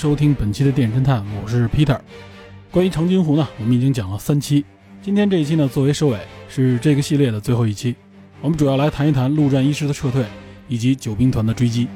[0.00, 1.98] 收听本期的电影侦探，我是 Peter。
[2.70, 4.64] 关于长津湖呢，我们已经讲了三期，
[5.02, 6.18] 今天这一期呢作为收尾，
[6.48, 7.94] 是这个系列的最后一期。
[8.40, 10.24] 我们主要来谈一谈陆战一师的撤退
[10.68, 11.86] 以及九兵团的追击。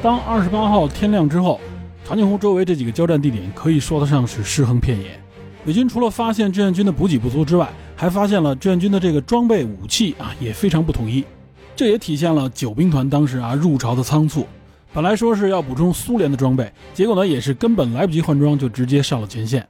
[0.00, 1.60] 当二十八号天亮之后。
[2.04, 5.18] 长津湖周围这几个交战地点可以说得上是尸横遍野。
[5.64, 11.24] 美军除了发现志愿军的补给不足之外，还发现了志愿军的这个装备武器啊也非常不统一。
[11.76, 14.46] 这也体现了九兵团当时啊入朝的仓促。
[14.92, 19.66] 本来说是要补充苏联的装备，结果呢也是根本来不及换装就直接上了前线。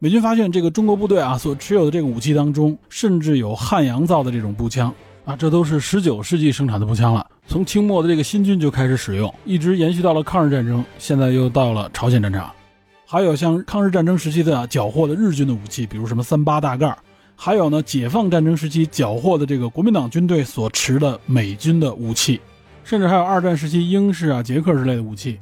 [0.00, 4.92] 美军发现这个中国部队啊所持有的这个武器当中，甚至有汉阳造的这种步枪。
[5.24, 7.26] 啊，这都是十九世纪生产的步枪了。
[7.48, 12.55] 从清末的这个新军就开始使用，一直延续到了抗日战争，现在又到了朝鲜战场。
[13.08, 16.94] 还有像抗日战争时期的缴获的日军的武器，比如什么三八大盖
[17.36, 22.40] 还有呢，解放战争时期缴获的这个国民党军队所持的美军的武器，
[22.82, 25.38] 甚至还有二战时期英式啊、捷克之类的武器。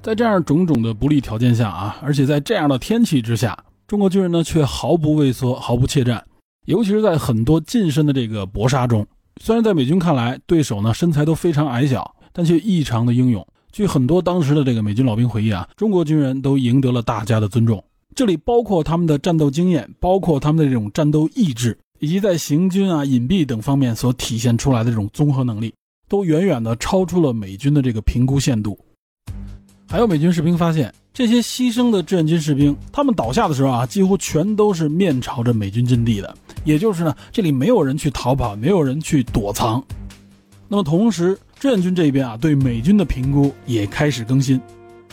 [0.00, 6.24] 在这样种种的不利条件下啊，而且在这样的天气之下，中国军人呢却毫不畏缩、毫不怯战，
[6.66, 9.04] 尤其是在很多近身的这个搏杀中。
[9.42, 13.44] 虽然在美军看来，对手呢身材都非常矮小，但却异常的英勇。
[13.72, 17.82] 据很多当时的这个美军老兵回忆啊，中国军人都赢得了大家的尊重。
[18.14, 25.72] 这里包括他们的战斗经验，包括他们的这种战斗意志，以及在行军啊、隐蔽等方面所体现出来的这种综合能力，
[26.08, 28.78] 都远远的超出了美军的这个评估限度。
[29.88, 36.36] 还有美军士兵发现，这些牺牲的志愿军士兵，他们倒下的时候啊，几乎全都是面朝着美军阵地的。
[36.64, 39.82] 也就是呢，这里没有人去逃跑，没有人去躲藏。
[40.68, 44.58] 那么同时，志愿军这边啊，对美军的评估也开始更新，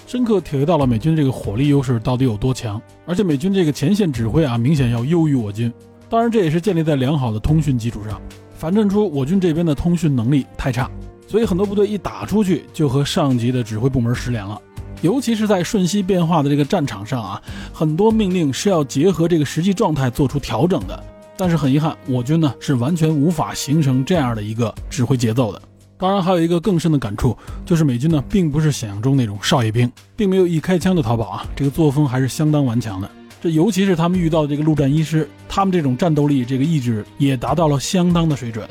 [0.06, 2.81] 深刻体会到了美军这个火力优势到底有多强。
[3.06, 5.69] 而且美军这个前线指挥啊，明显要优于我军。
[6.09, 8.22] 当然，这也是建立在良好的通讯基础上，
[8.57, 10.90] 反衬出我军这边的通讯能力太差，
[11.28, 14.57] 所以很多部队一打出去就和上级的指挥部门失联了。
[15.02, 17.41] 尤其是在瞬息变化的这个战场上啊，
[17.74, 21.03] 很多命令是要结合这个实际状态做出调整的。
[21.36, 25.62] 但是很遗憾，我军呢是完全无法形成这样的一个指挥节奏的。
[26.00, 27.35] 当然，还有一个更深的感触，
[27.66, 33.09] 就是美军呢并不是想象中那种少爷兵，并没有一开枪就逃跑啊，这个作风还是相当顽强的。
[33.41, 38.68] 这尤其是他们遇到这个陆战一师，他们这种战斗力、这个意志也达到了相当的水准。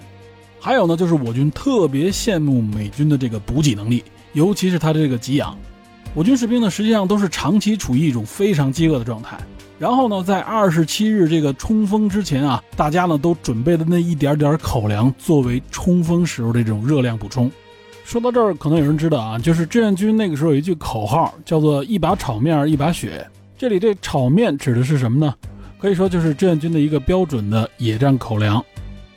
[0.61, 5.57] 还有呢，就是我军特别羡慕美军的这个补给能力，尤其是他的这个给养。
[6.15, 9.37] 我军士兵呢实际上都是长期处于一种非常饥饿的状态。
[9.79, 17.51] 然后呢，在二十七日这个冲锋之前啊，大家呢都准备了那一点点口粮作为冲锋时候的这种热量补充。
[18.05, 23.27] 说到这儿，可能有人知道啊，就是志愿军那个时候有一句口号，叫做“一把炒面一把血”。
[23.59, 25.35] 这里这炒面指的是什么呢？
[25.79, 28.65] 可以说就是志愿军的一个标准的野战口粮。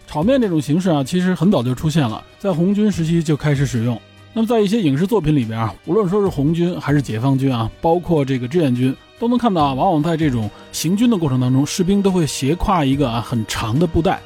[0.08, 3.98] 炒面这种形式啊，其实很早就出现了，在红军时期就开始使用。
[4.34, 8.94] 那么在一些影视作品里边啊，无论说是红军还是解放军啊，包括这个志愿军。
[9.20, 14.20] 都能看到啊，往往在这种行军的过程当中，士兵都会斜挎一个啊很长的布袋，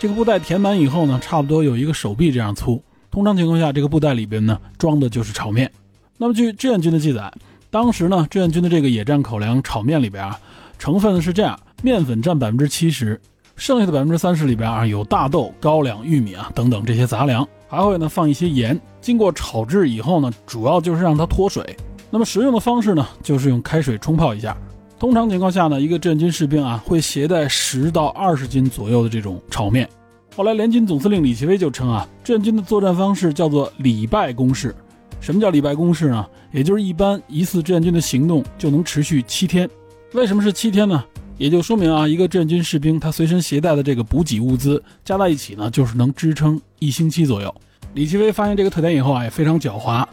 [0.00, 2.82] 这个布袋填满以后呢，差不多有一个手臂这样粗。
[3.10, 5.70] 通常情况下，这个布袋里边呢装的就是炒面。
[6.18, 7.32] 那么据志愿军的记载，
[7.70, 10.38] 当时呢志愿军的这个野战口粮炒面里边啊，
[10.78, 13.20] 成分是这样：面粉占百分之七十，
[13.54, 18.80] 剩下的百分之三十里边啊有大豆、高粱、玉米啊等等这些杂粮，还会呢放一些盐。
[19.00, 21.76] 经过炒制以后呢，主要就是让它脱水。
[22.12, 24.54] 那么实用的方式呢，就是用开水冲泡一下。
[24.98, 29.88] 通常情况下呢，一个志愿军士兵啊会携带十到二十斤左右的这种炒面。
[30.36, 34.74] 后来联军总司令李奇微就称啊，志愿军的作战方式叫做礼拜攻势。
[35.20, 36.26] 什么叫礼拜攻势呢？
[36.52, 39.66] 也就是一般一次志愿军的行动就能持续七天。
[40.12, 41.02] 为什么是七天呢？
[41.38, 47.52] 也就说明啊，一个志愿军士兵他随身携带的这个补给物资加在一起呢，就是能支撑一星期左右。
[47.94, 50.04] 李奇微发现这个特点以后啊，也非常狡猾。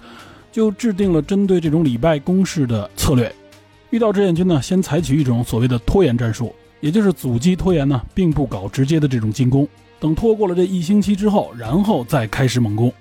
[0.52, 3.34] 就制定了针对这种礼拜攻势的策略。
[3.90, 9.68] 遇到志愿军呢，先采取一种所谓的拖延战术，也就是阻击拖延呢，并不搞直接的这种进攻。
[10.00, 12.94] 等拖过了这一星期之后，然后再开始猛攻。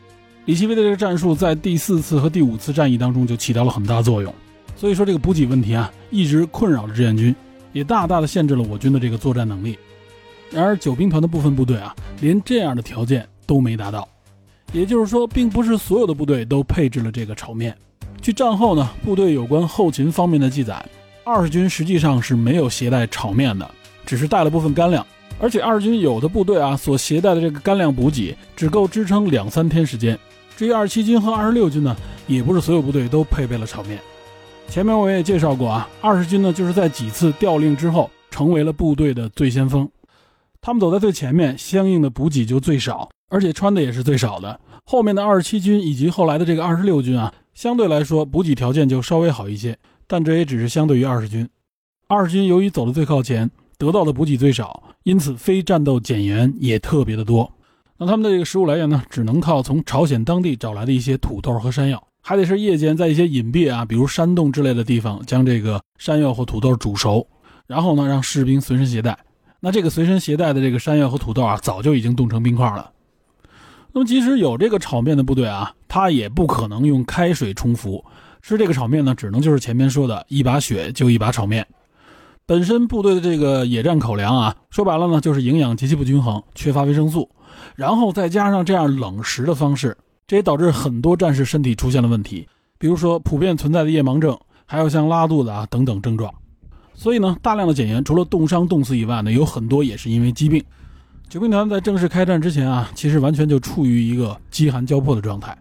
[0.46, 4.34] 李奇微的这个战术在第四次和第五次战役当中就起到了很大作用。
[4.74, 7.36] 所以说这个补给问题啊，一直困扰着志愿军，
[7.72, 9.78] 也大大的限制了我军的这个作战能力。
[10.50, 14.08] 然而九兵团的部分部队啊，连这样的条件都没达到，
[14.72, 17.76] 也就是说，并不是所有的部队都配置了这个炒面。
[18.20, 20.84] 据战后呢部队有关后勤方面的记载，
[21.24, 23.70] 二十军实际上是没有携带炒面的，
[24.04, 25.06] 只是带了部分干粮。
[25.40, 30.18] 而且二军有的部队啊所携带的这个干粮补给，只够支撑两三天时间。
[30.56, 34.00] 至于二七军和二十六军呢，也不是所有部队都配备了炒面。
[34.68, 39.88] 前面我也介绍过啊，二十军呢就是在几次调令之后，成为了部队的最先锋。
[40.60, 44.58] 他们走在最前面，相应的补给就最少，而且穿的也是最少的。
[44.84, 49.76] 后面的二十七军以及后来的这个二十六军啊，相对来说补给条件就稍微好一些，
[50.06, 51.48] 但这也只是相对于二十军。
[52.06, 57.52] 二十军由于走的最靠前，得到的补给最少，因此非战斗减员也特别的多。
[57.98, 62.02] 那他们的这个食物来源呢，只能靠从朝鲜当地找来的一些土豆和山药。
[62.20, 67.26] 还得是夜间在一些隐蔽啊，比如山洞之类的地方，将这个山药或土豆煮熟，
[67.66, 69.18] 然后呢让士兵随身携带。
[69.60, 72.90] 那这个随身携带的这个山药和土豆啊，早就已经冻成冰块了。
[73.98, 78.04] 那么即使有这个炒面的部队啊，他也不可能用开水冲服
[78.40, 81.66] 吃这个炒面呢，只能就是前面说的一把血就一把炒面。
[82.46, 87.28] 本身部队的这个野战口粮啊，说白了呢就是营养极其不均衡，缺乏维生素，
[87.74, 89.96] 然后再加上这样冷食的方式。
[90.28, 92.46] 这也导致很多战士身体出现了问题，
[92.78, 96.32] 比如说普遍存在的夜盲症，还有像拉肚子啊等等症状。
[96.94, 100.62] 所以呢，大量的减员除了冻伤冻死以外呢，有很多也是因为疾病。
[101.28, 105.54] 九兵团在正式开战之前啊，其实完全就处于一个饥寒交迫的状态。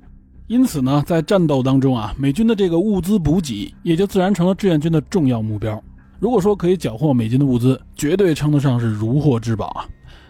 [0.48, 5.84] 因此呢，在战斗当中啊，美军的这个物资补给也就自然成了志愿军的重要目标。
[6.20, 9.86] 如果说可以缴获美军的物资，绝对称得上是如获至宝啊。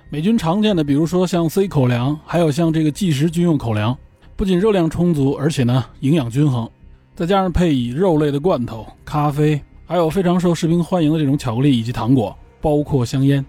[0.10, 3.96] 美军常见的，比如说像 C 口粮，还有像这个计时军用口粮。
[4.36, 6.68] 不仅热量充足，而且呢营养均衡，
[7.16, 13.46] 再加上配以肉类的罐头、咖啡，还有非常受士兵欢迎的这种巧克力以及糖果，包括香烟。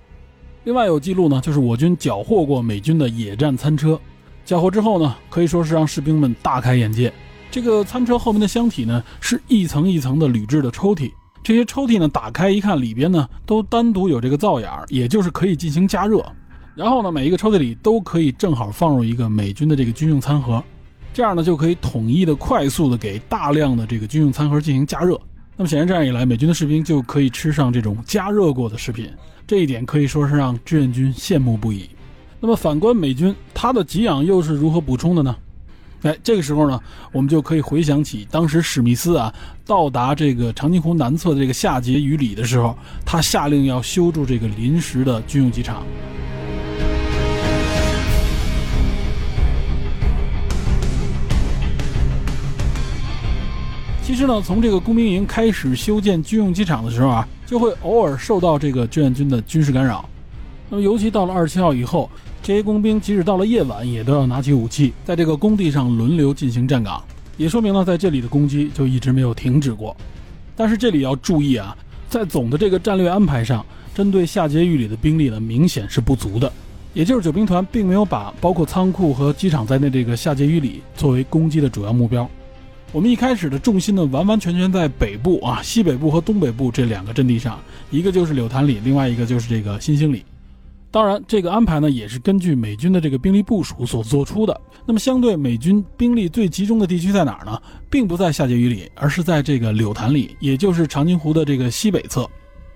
[0.64, 3.98] 另外有记录呢，就是我军缴获过美军的野战餐车，
[4.44, 7.12] 缴获之后呢，可以说是让士兵们大开眼界。
[7.50, 11.10] 这个餐车后面的箱体呢，是一层一层的铝制的抽屉，
[11.42, 16.24] 这些抽屉呢打开一看，里边呢都单独有这个灶眼儿，也就是可以进行加热。
[16.74, 20.62] 然后呢，每一个抽屉里都可以正好放入一个美军的这个军用餐盒。
[21.14, 25.18] 这样呢，就可以统一的、快速的给大量的这个军用餐盒进行加热。
[25.60, 29.10] 那么显然，这样一来，美军的士兵就可以吃上这种加热过的食品。
[29.44, 31.90] 这一点可以说是让志愿军羡慕不已。
[32.38, 35.34] 那么反观美军，他的给养又是如何补充的呢？
[36.02, 39.34] 哎，这个时候呢，我们就可以回想起当时史密斯啊
[39.66, 45.82] 到达这个长津湖南侧的这个夏节雨里的时候，他下令要修筑这个临时的军用机场。
[54.08, 60.08] 其实呢，从这个工兵营开始修建军用机场的时候啊，就会偶尔受到这个志愿军的军事干扰。
[60.70, 62.08] 那么，尤其到了二十七号以后，
[62.42, 67.04] 这些工兵即使到了夜晚，也都要拿起武器，在这个工地上轮流进行站岗，
[67.36, 69.94] 也说明了在这里的攻击就一直没有停止过。
[70.56, 71.76] 但是这里要注意啊，
[72.08, 73.62] 在总的这个战略安排上，
[73.94, 76.50] 针对夏桀狱里的兵力呢，明显是不足的。
[76.94, 82.26] 也就是九兵团并没有把包括仓库和机场在内这个夏桀狱里作为攻击的主要目标。
[82.90, 87.60] 我们一开始的重心呢，完完全全在北部啊，西北部和东北部这两个阵地上，
[87.90, 90.24] 一个就是柳潭里，另外一个就是这个新兴里。
[90.90, 94.58] 当然，这个安排呢，也是根据美军的这个兵力部署所做出的。
[94.86, 97.60] 那么，相对美军兵力最集中的地区在哪儿呢？
[97.90, 102.26] 并不在夏桀榆里，而是在这个柳潭里，也就是长津湖的这个西北侧。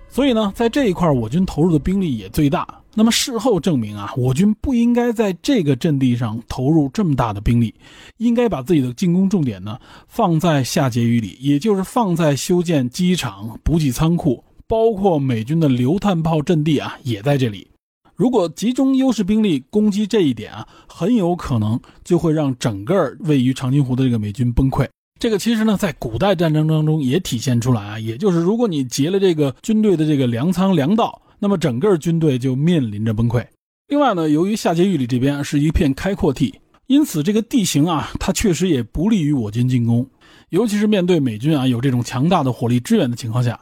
[0.09, 2.67] 所以呢，在这一块，我军投入的兵力也最大。
[2.95, 7.73] 那么事后证明啊，我军不应该在这个阵地上投入这么大的兵力，
[8.17, 17.67] 应该把自己的进攻重点呢放在下碣隅里，也就是放在修建机场、补给仓库，包括美军的榴弹炮阵地啊，也在这里。
[18.15, 24.87] 如果集中优势兵力攻击这一点啊，很有可能就会让整个位于长津湖的这个美军崩溃。
[25.19, 31.19] 这个其实呢，在古代战争当中也体现出来啊，也就是如果你劫了这个军队的这个粮仓、粮道。
[31.43, 33.45] 那么整个军队就面临着崩溃。
[33.89, 36.57] 另外呢，由于下碣隅里这边是一片开阔地，
[36.87, 40.09] 因此这个地形啊，它确实也不利于我军进攻。
[40.51, 43.59] 尤其是面对美军啊有这种强大的火力支援的情况下，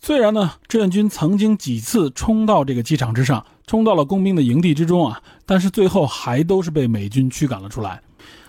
[0.00, 8.00] 虽然呢志愿军曾经几次冲到这个机场之上，冲到了工兵的营地之中啊，但是最后还都是被美军驱赶了出来。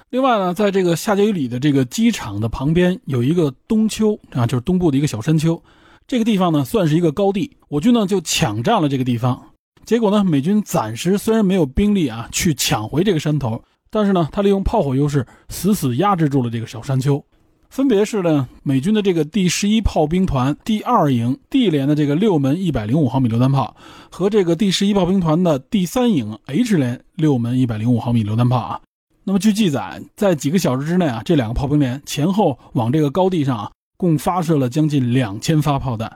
[0.10, 5.62] 另外呢，在这个下碣隅里的这个机场的旁边有一个东丘啊，就是东部的一个小山丘。
[6.10, 9.40] 这个地方呢，算是一个高地，我军呢就抢占了这个地方。
[9.86, 13.62] 结果呢，美军暂时虽然没有兵力啊去抢回这个山头，
[13.92, 17.24] 但是呢，他利用炮火优势，死死压制住了这个小山丘。
[17.70, 23.76] 分别是呢美军的这个第十一炮兵团第二营 D 连的这个六门一百零五毫米榴弹炮，
[24.10, 28.82] 和这个第十一炮兵团的第三营 H 连六门一百零五毫米榴弹炮啊。
[29.24, 36.10] 那么据记载，在几个小时之内啊，这两个炮兵连前后往这个高地上啊，共发射了将近两千发炮弹，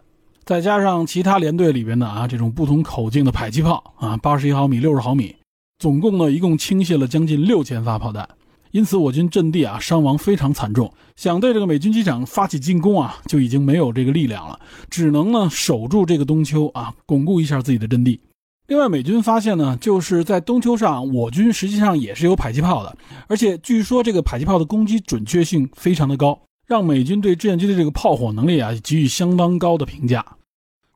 [0.45, 5.35] 再加上其他连队里边的啊这种不同口径的迫击炮啊，八十一毫米、六十毫米，
[5.79, 8.25] 总共呢一共倾泻了将近六千发炮弹。
[8.71, 14.57] 因此，我军阵地啊伤亡非常惨重，想对这个美军机场发起进攻啊，就已经没有这个力量了，
[14.89, 18.17] 只能呢守住这个东丘啊，巩固一下自己的阵地。
[18.67, 22.97] 另外，美军发现呢，就是在东丘上，我军实际上也是有迫击炮的，
[23.27, 30.25] 而且据说这个迫击炮的攻击准确性非常的高，让美军对志愿军的这个炮火能力啊给予相当高的评价。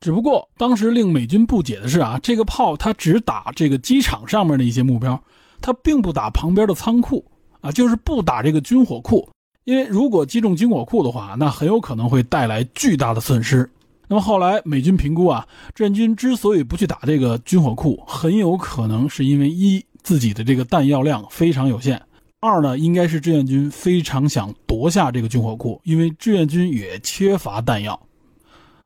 [0.00, 5.22] 只不过当时令美军不解的是啊，这个炮它只打这个机场上面的一些目标，
[5.60, 7.24] 它并不打旁边的仓库。
[7.60, 9.28] 啊，就是不打这个军火库，
[9.64, 13.68] 因为如果击中军火库的话，那很有可能会带来巨大的损失。
[14.06, 15.44] 那么后来美军评估啊，
[15.74, 22.00] 志愿军之所以不去打这个军火库，很有可能是因为一自己的这个弹药量非常有限，
[22.40, 28.00] 二呢，应该是志愿军非常想夺下这个军火库，因为志愿军也缺乏弹药。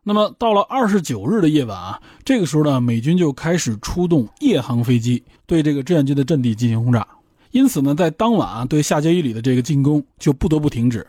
[0.04, 7.06] 那么到了二十九日的夜晚啊，这个时候呢，美军就开始出动夜航飞机对这个志愿军的阵地进行轰炸。
[7.50, 11.06] 因此呢，在当晚啊，对下碣隅里的这个进攻就不得不停止。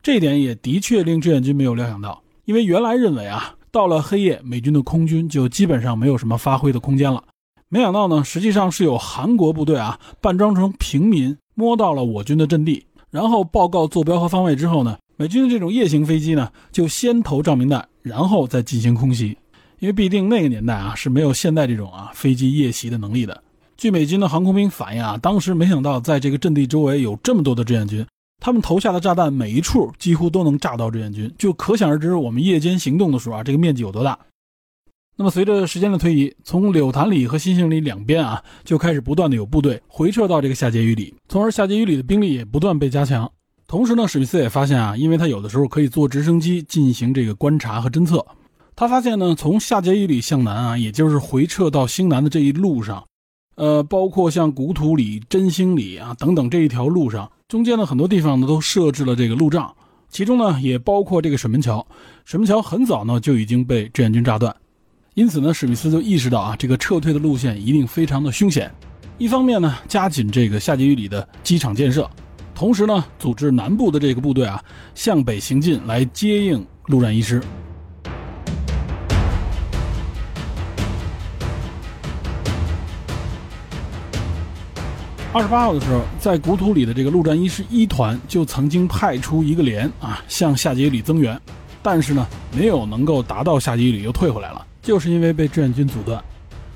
[0.00, 7.24] 这一点也的确令志愿军没有料想到，因为原来认为啊，到了黑夜，美军的空军就基本上没有什么发挥的空间了。
[7.68, 19.36] 没想到呢，实际上是有韩国部队啊，扮装成平民摸到了我军的阵地，然后报告坐标和方位之后呢，美军的这种夜行飞机呢，就先投照明弹，然后再进行空袭。
[19.78, 23.42] 因为必定那个年代啊，是没有现在这种啊飞机夜袭的能力的。
[23.76, 28.06] 据美军的航空兵反映啊，当时没想到在这个阵地周围有这么多的志愿军，
[28.40, 34.18] 他们投下的炸弹每一处几乎都能炸到志愿军，就可想而知我们夜间行动的时候啊，这个面积有多大。
[35.20, 43.30] 那么随着时间的推移，从柳潭里和新兴里两边啊，就开始不断的有部队回撤到这个下碣隅里，从而下碣隅里的兵力也不断被加强。
[43.66, 48.24] 同时呢，史密斯也发现啊，因为他有的时候可以坐直升机进行这个观察和侦测，
[48.74, 53.04] 他发现呢，从下碣隅里向南啊，也就是回撤到兴南的这一路上。
[53.56, 59.70] 呃，包括像古土里、真兴里啊等等这一条路上，中间的很多地方呢都设置了这个路障，
[60.08, 61.86] 其中呢也包括这个水门桥。
[62.24, 64.56] 水门桥很早呢就已经被志愿军炸断，
[65.14, 68.72] 因此呢史密斯就意识到啊这个撤退的路线一定非常的凶险。
[69.18, 72.08] 一方面呢加紧这个下碣隅里的机场建设，
[72.54, 74.62] 同时呢组织南部的这个部队啊
[74.94, 77.42] 向北行进来接应陆战一师。
[85.32, 91.38] 二十八号的时候，在古土里的这个陆战一师一团就曾经派出一个连啊向下碣里增援，
[91.82, 92.26] 但是呢
[92.56, 96.22] 没有能够达到下碣里又退回来了，就是因为被志愿军阻断。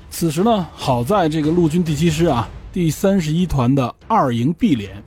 [0.09, 5.03] 此时呢，好在这个陆军第七师啊第三十一团的二营 B 连，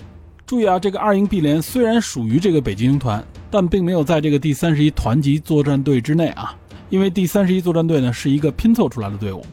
[0.47, 6.57] 注意啊，这个二营 B 连虽然属于这个北京军团，但并没有在这个第三十一团级作战队之内啊，
[6.91, 9.45] 因为第三十一作战队呢是一个拼凑出来的队伍。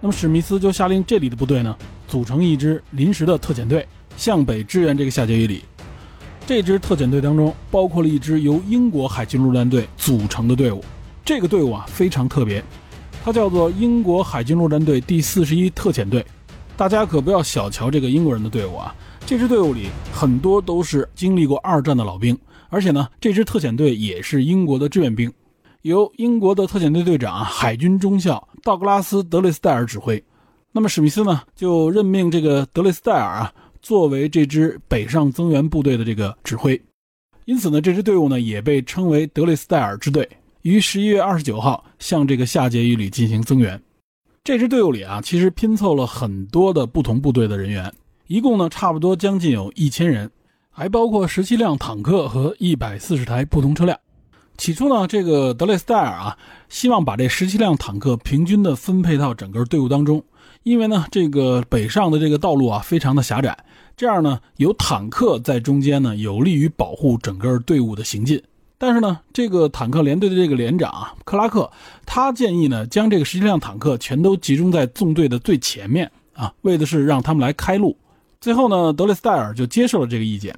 [0.00, 1.76] 那么史密斯就下令这里的部队呢。
[2.06, 3.84] 组成一支临时的特遣队，
[4.16, 5.64] 向北支援这个下碣隅里。
[6.46, 10.84] 这支特遣队当中，包括了一支由英国海军陆战队组成的队伍。
[11.24, 12.62] 这个队伍啊非常特别，
[13.24, 16.22] 它叫做英国海军陆战队第四十一特遣队。
[16.76, 18.94] 大家可不要小瞧这个英国人的队伍啊！
[19.24, 22.38] 这支队伍里很多都是经历过二战的老兵，
[22.68, 25.32] 而且呢，这支特遣队也是英国的志愿兵，
[25.80, 30.22] 由英国的特遣队队长海军中校道格拉斯·德雷斯戴尔指挥。
[30.70, 36.78] 那么史密斯呢，就任命这个德雷斯戴尔啊，作为这支北上增援部队的这个指挥。
[37.46, 40.28] 因此呢，这支队伍呢也被称为德雷斯戴尔支队，
[40.64, 43.78] 于十一月二十九号向这个下碣隅里进行增援。
[44.42, 47.92] 这支队伍里啊，其实拼凑了很多的不同部队的人员，
[48.28, 50.30] 一共呢差不多将近有一千人，
[50.70, 53.98] 还包括十七辆坦克和一百四十台不同车辆。
[54.56, 56.38] 起初呢，这个德雷斯戴尔啊，
[56.70, 60.24] 希望把这十七辆坦克平均的分配到整个队伍当中。
[60.62, 63.54] 因为呢，这个北上的这个道路啊，非常的狭窄，
[63.98, 68.42] 这样呢，有坦克在中间呢，有利于保护整个队伍的行进。
[68.86, 71.72] 但是呢，这个坦克连队的这个连长啊，克拉克，
[72.04, 77.96] 他建议呢，将这个十七辆坦克全都集中在纵队的最前面啊，为的是让他们来开路。
[78.42, 80.54] 最后呢，德雷斯戴尔就接受了这个意见。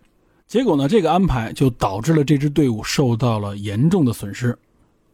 [0.48, 4.58] 结果呢，这个安排就导致了这支队伍受到了严重的损失。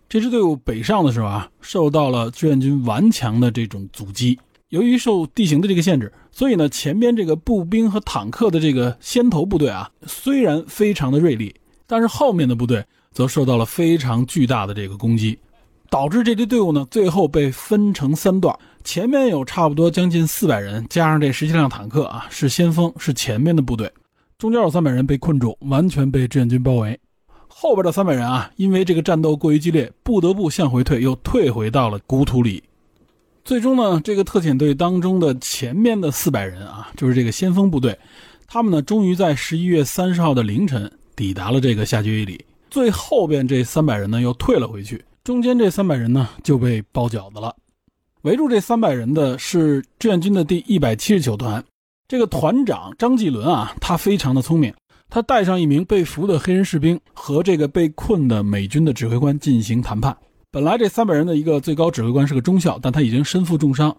[0.09, 4.39] 这支队伍北上的时候啊，受到了志愿军顽强的这种阻击。
[4.71, 11.55] 由于受地形的这个限制，所以呢，前边这个步兵和坦克的这个先头部队啊，虽然非常的锐利，
[11.87, 15.39] 但是后面的部队则受到了非常巨大的这个攻击，
[15.91, 23.93] 导致这支队伍呢最后被分成三段，前面有差不多将近四百人，加上这十七辆坦克啊，是先锋，是前面的部队，
[24.39, 26.99] 中间有三百人被困住，完全被志愿军包围，
[27.47, 32.63] 后边的三百人啊，因为这个战斗过于激烈，不得不向回退，又退回到了古土里。
[33.45, 37.99] 最终呢，这个特遣队当中的前面的四百人啊，就是这个先锋部队，
[38.47, 42.43] 他们呢，终于在十一月三十号的凌晨抵达了这个夏决里。
[42.73, 47.55] 最后边这三百人呢，又退了回去，中间这三百人呢，就被包饺子了。
[48.23, 51.63] 围住这三百人的是志愿军的第一百七十九团，
[52.09, 54.73] 这个团长张继伦啊，他非常的聪明，
[55.11, 60.17] 他带上一名被俘的黑人士兵和这个被困的美军的指挥官进行谈判。
[60.51, 63.95] 本来这三百人的一个最高指挥官是个中校，但他已经身负重伤。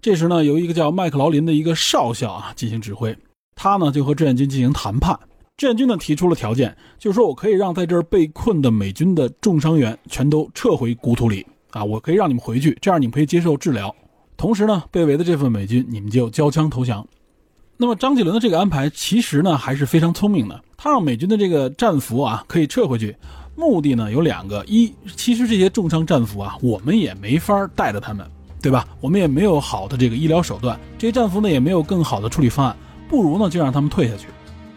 [0.00, 3.14] 这时呢，由一个叫麦克劳林的一个少校啊进行指挥。
[3.54, 5.20] 他呢就和志愿军进行谈判。
[5.56, 13.94] 志愿军呢提出了条件，就是说我可以让在这儿被困的美军的重伤员全都撤回故土里啊，我可以让你们回去，这样你们可以接受治疗。
[14.36, 17.06] 同时呢，被围的这份美军你们就交枪投降。
[17.78, 23.16] 那么张继伦的这个安排其实呢还是非常聪明的，他让美军的这个战俘啊可以撤回去。
[23.54, 28.86] 目的呢有两个，一，其实这些重伤战俘啊，我们也没法带着他们，对吧？
[29.00, 32.76] 我们也没有好的这个医疗手段，这些战俘呢也没有更好的处理方案，
[33.08, 34.26] 不如呢就让他们退下去。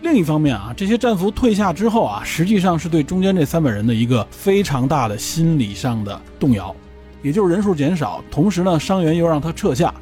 [0.01, 6.73] 另一方面啊，这些战俘退下之后啊，实际上是对中间这三百人的一个非常大的心理上的动摇，
[7.21, 9.93] 也就是人数减少，同时呢伤员又让他撤下，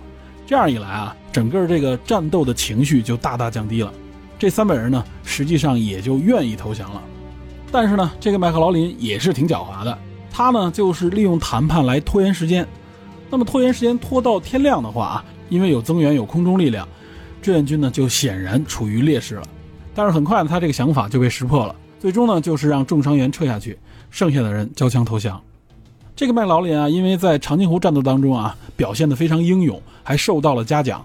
[0.45, 3.91] 这样一来啊，整个这个战斗的情绪就大大降低了，
[4.37, 7.01] 这三百人呢实际上也就愿意投降了。
[7.71, 9.97] 但是呢，这个麦克劳林也是挺狡猾的，
[10.31, 12.65] 他呢就是利用谈判来拖延时间。
[13.31, 16.87] 那么拖延时间拖到天亮的话啊，因为有增援有空中力量，
[17.41, 19.43] 志愿军呢就显然处于劣势了。
[19.97, 21.75] 但是很快呢，他这个想法就被识破了。
[21.99, 23.75] 最终呢，就是让重伤员撤下去，
[24.11, 25.41] 剩下的人交枪投降。
[26.15, 31.03] 这个麦劳林啊，因为在长津湖战斗当中啊表现得非常英勇，还受到了嘉奖。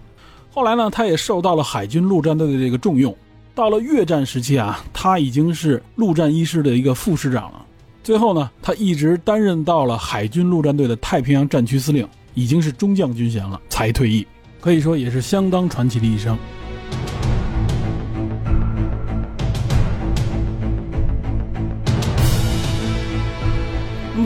[0.51, 3.16] 后来呢，他也受到了海军陆战队的这个重用。
[3.55, 7.64] 到了越战时期啊，他已经是陆战一师的一个副师长了。
[8.03, 14.27] 最后呢，他一直担任到了海军陆战队的太平洋战区司令，已经是中将军衔了，才退役，
[14.61, 16.37] 可以说也是相当传奇的一生。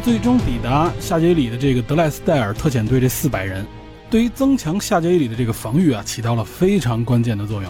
[0.06, 3.66] 最终抵达夏杰里的这个德赖斯戴尔特遣队这四百人，
[4.08, 7.68] 对于增强夏杰里的这个防御啊，起到了非常关键的作用。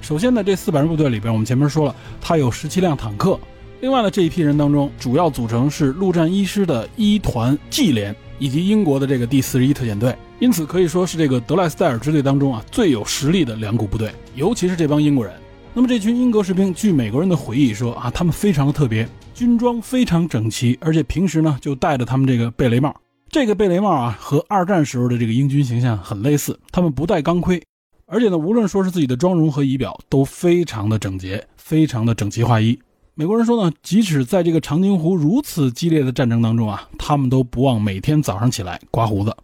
[0.00, 3.36] 首先呢，这四百人部队里边，我们前面说了，它有十七辆坦克。
[3.80, 10.16] 另外呢，这一批人当中，主要组成是陆战一师的一团 G 连，以及英国的这个第四十一特遣队。
[10.38, 14.12] 因此可以说是这个德赖斯戴尔支队当中啊最有实力的两股部队。
[14.36, 15.34] 尤其是这帮英国人。
[15.74, 22.94] 那么这群英国士兵，据美国人的回忆说啊，他们非常的特别，军装非常整齐，而且平时呢就戴着他们这个贝雷帽。
[23.30, 27.62] 这个贝雷帽啊，和二战时候的这个英军形象很类似，他们不戴钢盔。
[28.06, 32.78] 而且呢，无论说是自己的妆容和仪表都非常的整洁，非常的整齐划一。
[33.14, 39.34] 美国人说呢，即使在这个长津湖如此激烈的战争当中啊，他们都不忘每天早上起来刮胡子。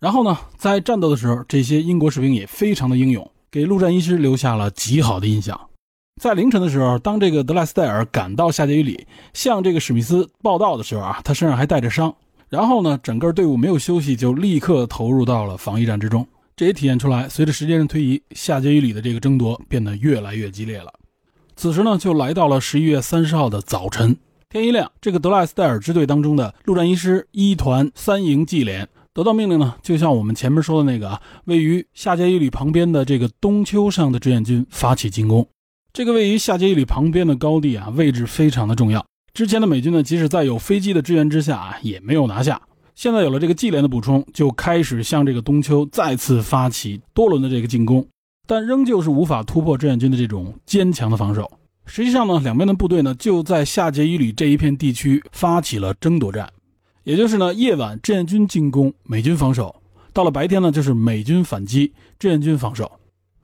[0.00, 5.60] 然后呢，在战斗的时候，这些英国士兵也非常的英勇，给陆战一师留下了极好的印象。
[6.20, 12.14] 在凌晨的时候，当这个德莱斯戴尔赶到夏杰伊里，向这个史密斯报道的时候啊，他身上还带着伤。
[12.50, 16.28] 然后呢，整个队伍没有休息，就立刻投入到了防疫战之中。
[16.54, 20.92] 这也体现出来，随着时间的推移，夏杰伊里的这个争夺变得越来越激烈了。
[21.56, 24.14] 此时呢，就来到了十一月三十号的早晨，
[24.50, 35.48] 天一亮，这个德莱斯戴尔支队当中的陆战一师一团三营 G 连得到命令呢，就像我们前面说的那个啊，位于夏杰伊里旁边的这个东丘上的志愿军发起进攻。
[35.92, 39.04] 这个位于夏杰伊里旁边的高地啊，位置非常的重要。
[39.34, 42.62] 之前的美军呢，即使在有飞机的支援之下啊，也没有拿下。
[42.94, 48.06] 现在有了这个纪连的补充，就开始向这个东丘再次发起多轮的这个进攻，
[48.46, 51.50] 但仍旧是无法突破志愿军的这种坚强的防守。
[51.86, 56.48] 实际上呢，两边的部队呢就在夏杰伊里这一片地区发起了争夺战，
[57.02, 59.74] 也就是呢夜晚志愿军进攻，美军防守；
[60.12, 62.99] 到了白天呢就是美军反击，志愿军防守。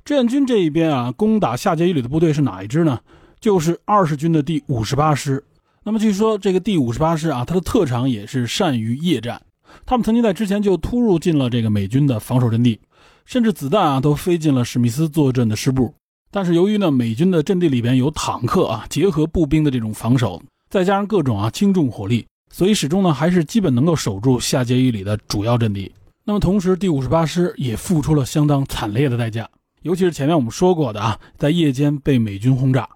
[0.07, 3.01] 志愿军这一边啊，攻打夏杰伊里的部队是哪一支呢？
[3.41, 5.43] 就是二十军的第五十八师。
[5.83, 9.43] 那么据说这个第五十八师啊，它的特长也是善于夜战。
[9.85, 12.79] 他们曾经在之前就突入进了这个美军的防守阵地，
[13.25, 15.93] 甚至子弹啊都飞进了史密斯坐镇的师部。
[16.31, 20.41] 但是由于呢美军的阵地里边有坦克啊，结合步兵的这种防守，
[20.71, 25.93] 再加上各种啊轻重火力，所以始终呢还是基本能够守住夏杰伊里的主要阵地。
[26.23, 29.49] 那么同时，第五十八师也付出了相当惨烈的代价，
[29.87, 32.89] 尤其是前面我们说过的啊，在夜间被美军轰炸。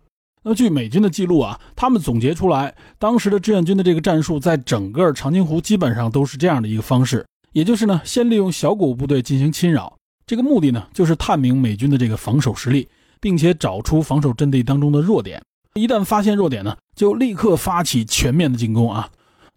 [0.42, 12.88] 那据美军的记录啊，他们总结出来，当时的志愿军的这个战术，在整个长津湖基本上都是这样的一个方式，也就是呢，先利用小股部队进行侵扰，这个目的呢，就是探明美军的这个防守实力，
[13.20, 15.40] 并且找出防守阵地当中的弱点。
[15.74, 19.08] 一旦发现弱点呢，就立刻发起全面的进攻啊。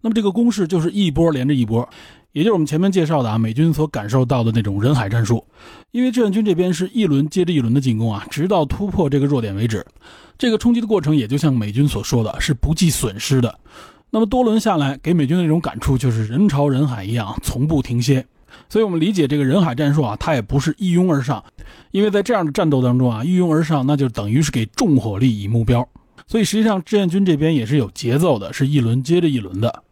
[0.02, 1.88] 那么这个攻势就是一波连着一波。
[2.34, 5.44] 也就是我们前面介绍的啊，美军所感受到的那种人海战术，
[5.92, 9.86] 因为志愿军这边是一轮接着一轮的进攻啊，直到突破这个弱点为止。
[10.36, 13.56] 这个冲击的过程也就像美军所说的是不计损失的。
[14.10, 18.26] 那么多轮下来，给美军的那种感触就是人潮人海一样，从不停歇。
[18.68, 21.44] 所以我们理解这个人海战术啊，它也不是一拥而上，
[21.92, 25.88] 因为在这样的战斗当中啊，一拥而上那就等于是给重火力以目标。
[26.26, 29.83] 所以实际上志愿军这边也是有节奏的，是一轮接着一轮的。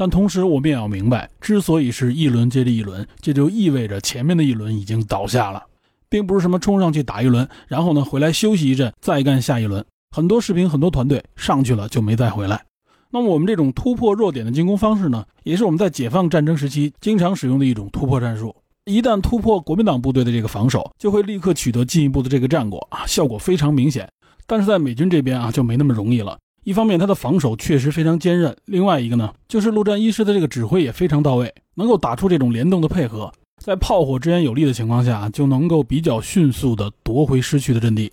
[0.00, 5.62] 但同时，我们也要明白，之所以是一轮接着一轮，这就意味着前面的一轮已经倒下了，
[6.08, 9.84] 并不是什么冲上去打一轮，然后呢回来休息一阵，再干下一轮。
[10.10, 12.64] 很多士兵、很多团队上去了就没再回来。
[13.10, 18.56] 那么我们这种突破弱点的进攻方式呢，也是我们在解放战争时期经常使用的一种突破战术。
[18.86, 24.10] 一旦突破国民党部队的这个防守，就会立刻取得进一步的这个战果啊，效果非常明显。
[24.46, 26.38] 但是在美军这边啊，就没那么容易了。
[26.62, 38.12] 一方面，他的防守确实非常坚韧；另外一个呢，就是陆战一师的这个指挥也非常到位，能够打出这种联动的配合，在炮火支援有力的情况下，就能够比较迅速地夺回失去的阵地。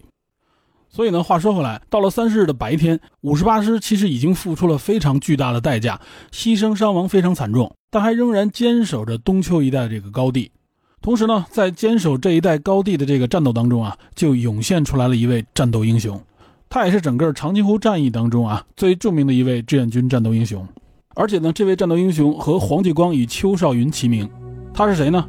[0.89, 5.99] 所以呢，话说回来，到了三十日的白天，五十八师其实已经付出了非常巨大的代价，
[6.31, 10.49] 牺牲伤亡非常惨重，但还仍然坚守着东丘一带这个高地。
[11.01, 16.19] 同时呢，在坚守这一带高地的这个战斗当中啊，就涌现出来了一位战斗英雄。
[16.69, 20.67] 他也是整个长津湖战役当中啊最著名的一位志愿军战斗英雄，
[21.15, 24.29] 而且呢，这位战斗英雄和黄继光与邱少云齐名。
[24.73, 25.25] 他是谁呢？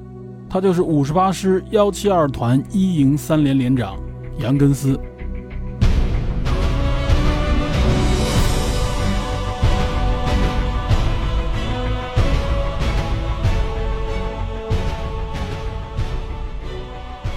[0.51, 3.97] 他就是五十八师幺七二团一营三连连长
[4.41, 4.99] 杨根思。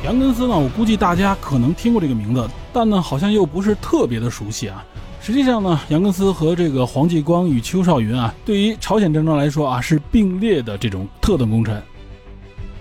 [0.03, 0.57] 杨根思呢？
[0.57, 4.85] 我估计大家可能听过这个名字，但呢，好像又不是特别的熟悉啊。
[5.21, 11.81] 实际上呢，杨根思和这个黄继光与邱少云啊，对于朝鲜战争来说啊，是并列的这种特等功臣。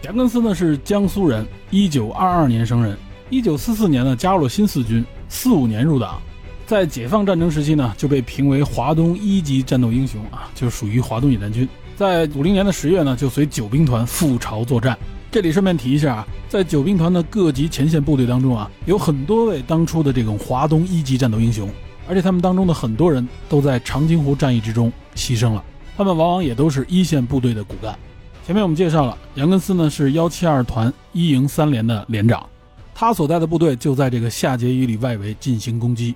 [0.04, 2.96] 杨根思呢是江苏人，一九二二年生人，
[3.28, 6.18] 一九四四年呢加入了新四军，四五年入党，
[6.66, 11.68] 在解放战争时期呢就被评为华东一级战斗英雄啊，就属于华东野战军。
[11.94, 14.96] 在五零年的十月呢，就随九兵团赴朝作战。
[15.32, 21.70] 这里顺便提一下啊，在九兵团的各级前线部队当中啊，有很多位当初的这种华东一级战斗英雄，
[22.08, 25.62] 而且他们当中的很多人都在长津湖战役之中牺牲了，
[25.96, 27.96] 他们往往也都是一线部队的骨干。
[28.44, 32.44] 前面我们介绍了，杨根思呢是幺七二团一营三连的连长，
[32.92, 36.12] 他所在的部队就在这个夏桀一里外围进行攻击。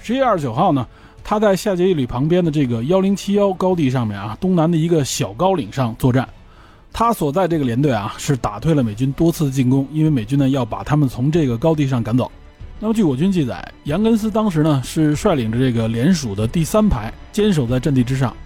[0.00, 0.86] 十月二十九号呢，
[1.24, 6.28] 他在夏桀一里旁边的这个幺零七幺高地上面啊，东南的一个小高岭上作战。
[6.92, 12.30] 他所在这个连队啊，是打退了美军多次的进攻，因为美军呢要把他们从这个高地上赶走。
[12.78, 18.36] 那么据我军记载，杨根思当时呢是率领着这个连属的第三排坚守在阵地之上。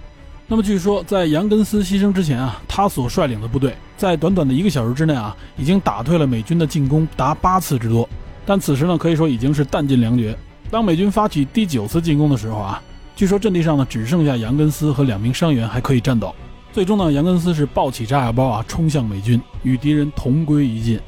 [0.46, 8.08] 那么据说在杨根思牺牲之前啊，他所率领的部队在短短的一个小时之内啊，已经打退了美军的进攻达八次之多。
[8.44, 10.36] 但此时呢，可以说已经是弹尽粮绝。
[10.70, 12.80] 当美军发起第九次进攻的时候啊，
[13.16, 16.32] 据说阵地上呢只剩下杨根思和两名伤员还可以战斗。
[16.76, 21.00] 最终呢，杨根思是抱起炸药包啊，冲向美军，与敌人同归于尽。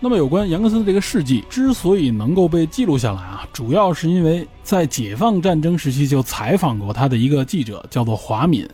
[0.00, 8.68] 那么，有关杨根思的这个事迹之所以能够被记录下来啊，主要是因为在解放战争时期就采访过他的一个记者，叫做华敏，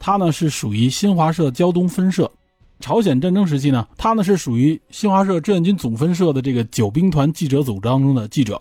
[0.00, 2.28] 他呢是属于新华社胶东分社。
[2.80, 8.60] 朝鲜战争时期呢，他呢是属于新华社志愿军总分社的这个九兵团记者组当中的记者。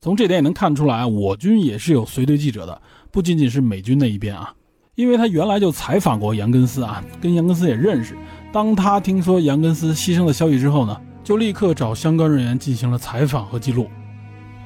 [0.00, 2.80] 从这点也能看出来，我军也是有随队记者的，
[3.10, 4.54] 不仅仅是美军那一边啊。
[4.94, 8.16] 因为他原来就采访过杨根思啊，跟杨根思也认识。
[8.52, 13.88] 当他听说杨根思牺牲的消息之后呢，就立刻找相关人员进行了采访和记录。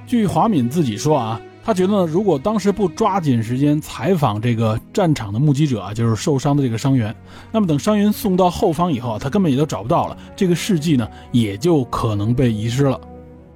[0.06, 7.14] 据华敏自己说啊，他觉得呢，如果当时不抓紧时间采访这个战场的目击者啊，就是受伤的这个伤员，
[7.52, 13.00] 那么等伤员送到后方以后，他根本也都找不到了，这个事迹呢，也就可能被遗失了。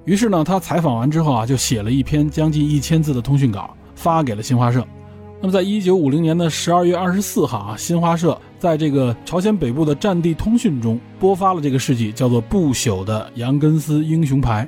[0.05, 4.85] 于是呢，他采访完之后啊，就写了一篇将近一千字的通讯稿，发给了新华社。
[5.41, 14.67] 那么，在一九五零年的十二月二十四号啊，新华社在这个朝鲜北部的战地通讯中播发了这个事迹，叫做“不朽的杨根思英雄牌”。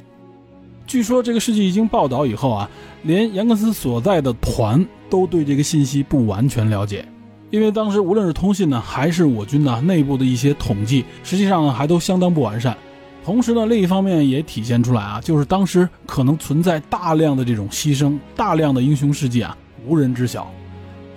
[0.88, 2.69] 据说这个事迹一经报道以后啊，
[3.03, 7.05] 连杨根思所在的团都对这个信息不完全了解，
[7.49, 12.77] 因为当时无论是通信呢，还是我军呢内部的一些统计，实际上呢还都相当不完善。
[13.25, 19.55] 同时呢，另一方面也体现出来啊，就是当时可能存在大量的这种牺牲，大量的英雄事迹啊，
[19.86, 20.49] 无人知晓。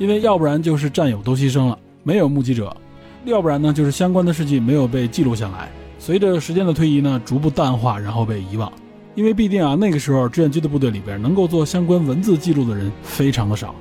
[0.05, 2.67] 因为要不然就是战友都牺牲了，没有目击者；
[3.25, 5.71] 要不然呢，就是相关的事迹没有被记录下来。
[5.99, 8.71] 随着时间的推移呢，逐步淡化，然后被遗忘。
[9.14, 13.75] 因为必定啊，那个时候志愿军的部队里边能够做相关文字记录的人非常的少。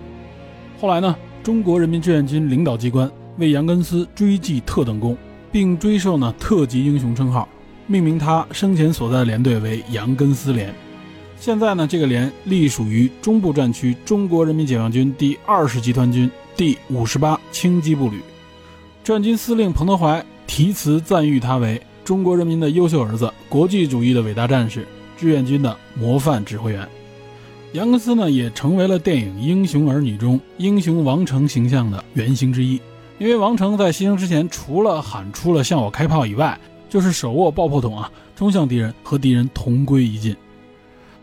[0.80, 5.18] 后来呢，中国人民志愿军领导机关为杨根思追记特等功，
[5.52, 7.50] 并追授呢特级英雄称号。
[7.86, 10.74] 命名他生前所在的连队为杨根思连，
[11.44, 18.22] 现在呢，这个连隶属于中部战区中国人民解放军第二十集团军第五十八轻机步旅。
[19.04, 26.88] 战军司令彭德怀题词赞誉他为中国人民的优秀儿子、国际主义的伟大战士、志愿军的模范指挥员。
[27.74, 32.80] 杨根思呢，也成为了电影《英雄儿女》中英雄王成形象的原型之一。
[33.20, 36.58] 因为王成在牺牲之前，除了喊出了“向我开炮”以外，
[36.90, 40.34] 就是手握爆破筒啊，冲向敌人，和敌人同归于尽。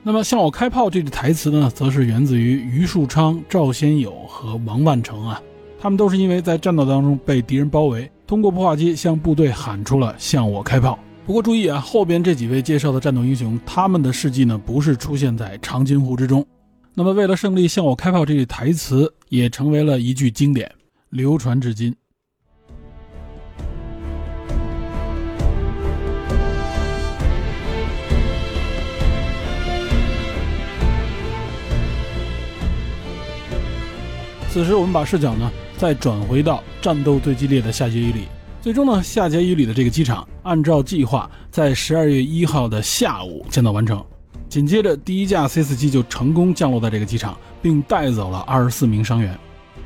[0.02, 5.40] 那么向我开炮这句台词呢，则是源自于余树昌、赵先友和王万成啊，
[5.78, 10.98] 他们都是因为在战斗当中被敌人包围，通过破话机向部队喊出了向我开炮。
[11.26, 16.44] 不过注意啊，后边这几位介绍的战斗英雄，他们的事迹呢，不是出现在长津湖之中。
[16.94, 20.70] 那么为了胜利向我开炮这句台词，也成为了一句经典，
[21.10, 21.94] 流传至今。
[34.52, 38.22] 此时，我们把视角呢再转回到战斗最激烈的夏杰伊里。
[38.60, 44.04] 最终呢，夏杰伊里的这个机场按照计划在十二月一号的下午建造完成。
[44.48, 49.38] 紧接着，第一架 C 四七就成功降落在这个机场，并带走了二十四名伤员。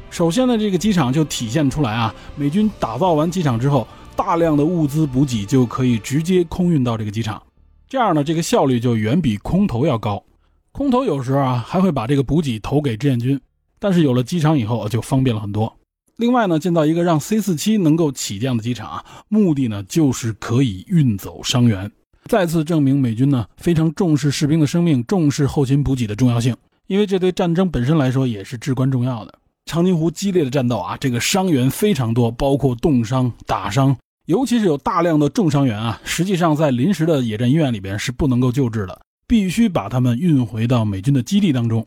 [0.09, 7.43] 首先呢，这个机场就体现出来啊，美军打造完机场之后，大量的物资补给就可以直接空运到这个机场，
[7.87, 10.25] 这样呢，这个效率就远比空投要高。
[10.73, 13.39] 空投有时候啊，还会把这个补给投给志愿军。
[13.85, 15.71] 但是有了机场以后就方便了很多。
[16.17, 21.93] 另外呢，建造一个让 C 四七能够起降的机场啊，目的呢就是可以运走伤员，
[22.25, 26.57] 再次证明美军呢非常重视士兵的生命，重视后勤补给的重要性。
[26.87, 29.35] 因为这对战争本身来说也是至关重要的。
[29.67, 33.95] 长津湖激烈的战斗啊，这个伤员非常多，包括冻伤、打伤，
[34.25, 41.87] 尤其是有大量的重伤员啊，实际上在临时的野战医院里边是不能够救治的，必须把他们运回到美军的基地当中。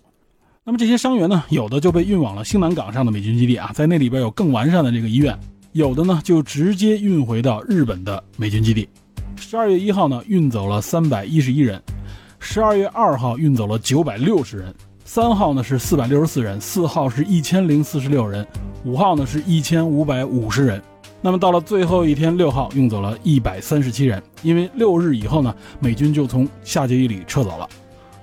[0.70, 5.34] 那么这些伤员呢，有的就被运往了兴南港上的美军基地啊，在那里边有更完善的这个医院；
[5.72, 8.86] 有的呢就直接运回到日本的美军基地。
[9.38, 11.80] 十二月一号呢，运走了三百一十一人；
[12.42, 14.74] 十二月二号运走了九百六十人；
[15.06, 18.44] 三号呢是四百六十四人；四号是一千零四十六人；
[18.84, 20.84] 五号呢是一千五百五十人。
[21.22, 27.70] 那么到了最后一天六号，运走了一百三十七人，因为六日以后呢，美军就从下界伊里撤走了。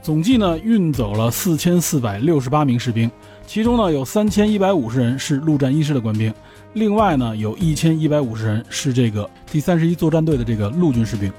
[0.04, 3.10] 总计呢运走了四千四百六十八名士兵，
[3.46, 6.30] 其中呢有三千一百五十人是陆战一师的官兵，
[6.74, 11.32] 另外呢有一千一百五十人是这个第三十一作战队的这个陆军士兵。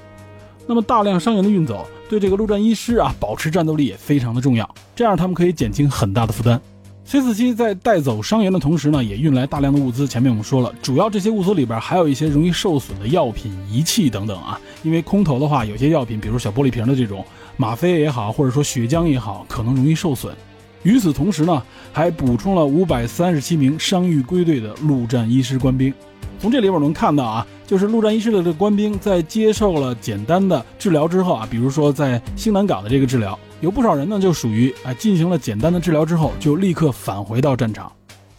[0.66, 6.60] 那么大量伤员的运走，对这个陆战一师啊保持战斗力也非常的重要，这样他们可以减轻很大的负担。
[7.08, 10.08] C 四七在带走伤员的同时呢，也运来大量的物资。
[10.08, 17.24] 前面我们说了，主要这些物资里边还有一些容易受损的药品、仪器等等啊，因为空投的话，有些药品，比如小玻璃瓶的这种。
[17.58, 20.34] 吗啡也好，或者说血浆也好，可能容易受损。
[20.82, 25.94] 与此同时呢，还补充了五百三十七名伤愈归队的陆战医师官兵。
[26.40, 37.90] 从这里边能看到啊，就是陆战医师的这官兵在接受了简单的治疗之后啊，比如说在兴南港的这个治疗，有不少人呢就属于啊进行了简单的治疗之后就立刻返回到战场，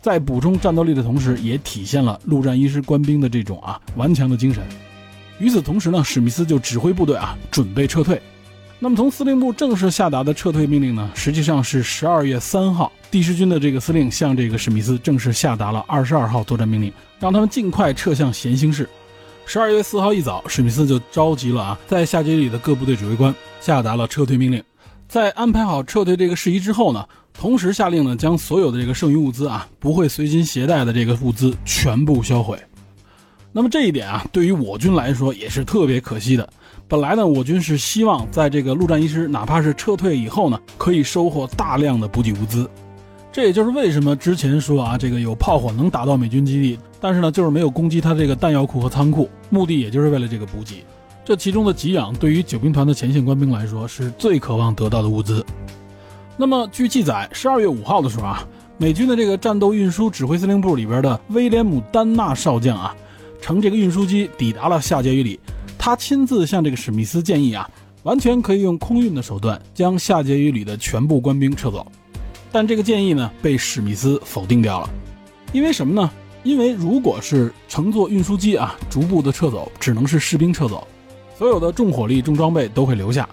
[0.01, 4.63] 在补充战斗力的同时，也体现了陆战一师官兵的这种啊顽强的精神。
[5.37, 8.21] 与此同时呢，史密斯就指挥部队啊准备撤退。
[8.79, 18.87] 那么，从司令部正式下达的撤退命令呢，实际上是十二月三号，第十军的这个司令向这个史密斯正式下达了二十二号作战命令，让他们尽快撤向咸兴市。
[19.45, 24.63] 十二月四号一早，史密斯就召集了啊，在下街里的各部队指挥官，下达了撤退命令。
[25.07, 32.59] 在安排好撤退这个事宜之后呢，同时下令呢，将所有的这个剩余物资啊，不会随身携带的这个物资全部销毁。
[33.53, 36.47] 那么这一点啊，对于我军来说也是特别可惜的。
[36.89, 42.69] 本来呢，我军是希望在这个陆战一师哪怕是撤退以后呢，可以收获大量的补给物资。
[43.31, 50.83] 这也就是为什么之前说啊，这个有炮火能打到美军基地，但是呢，就是没有攻击他这个弹药库和仓库，目的也就是为了这个补给。
[51.27, 55.45] 这其中的给养，对于九兵团的前线官兵来说，是最渴望得到的物资。
[56.37, 62.95] 那么据记载，十二月五号的时候啊，美军的这个战斗运输指挥司令部里边的威廉姆·丹纳少将啊，
[63.41, 65.37] 乘这个运输机抵达了下碣隅里。
[65.77, 67.69] 他亲自向这个史密斯建议啊，
[68.03, 71.85] 完全可以用空运的手段将夏杰伊里的全部官兵撤走。
[72.53, 74.89] 但这个建议呢，被史密斯否定掉了。
[75.51, 76.09] 因为什么呢？
[76.43, 80.87] 因为如果是乘坐运输机啊，逐步的撤走，只能是士兵撤走，
[81.37, 83.27] 所有的重火力、重装备都会留下。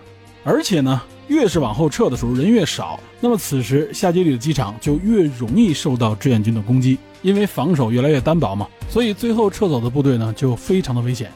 [0.45, 8.69] 而且呢，越是往后撤的时候，人越少，那么此时夏杰里的机场就越容易受到志愿军的攻击，因为防守越来越单薄嘛。
[8.91, 11.33] 所以最后撤走的部队呢，就非常的危险。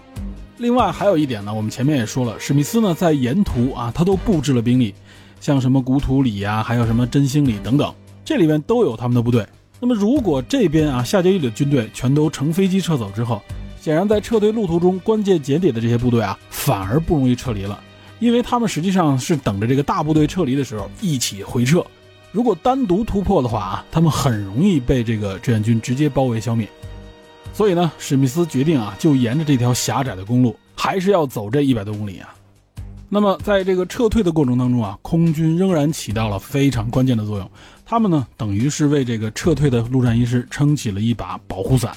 [0.59, 4.94] 另外还有一点呢，我们前面也说了，史密斯呢在沿途啊，他都布置了兵力，
[5.40, 9.46] 像什么古土里呀，还有什么真兴里等等，这里面都有他们的部队。
[9.81, 13.40] 那么如果这边啊夏杰伊里的军队全都乘飞机撤走之后，
[13.88, 17.83] 显然在撤退路途中关键节点的这些部队啊，反而不容易撤离了，
[18.18, 21.83] 因为他们实际上是等着这个大部队撤离的时候一起回撤。
[22.31, 26.68] 如果单独突破的话啊，他们很容易被这个志愿军直接包围消灭。
[27.55, 32.35] 所以呢，史密斯决定啊，就沿着这条狭窄的公路，还是要走这一百多公里啊。
[33.09, 37.51] 那么在这个撤退的过程当中啊，空军仍然起到了非常关键的作用。
[37.87, 41.96] 他们呢，等于是为这个撤退的陆战一师撑起了一把保护伞。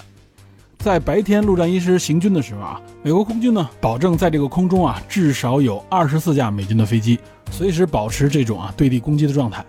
[0.82, 7.20] 在白天陆战一师行军的时候啊，美国空军呢，保证在这个空中啊，至少有二十四架美军的飞机，
[7.52, 9.64] 随时保持这种啊对地攻击的状态。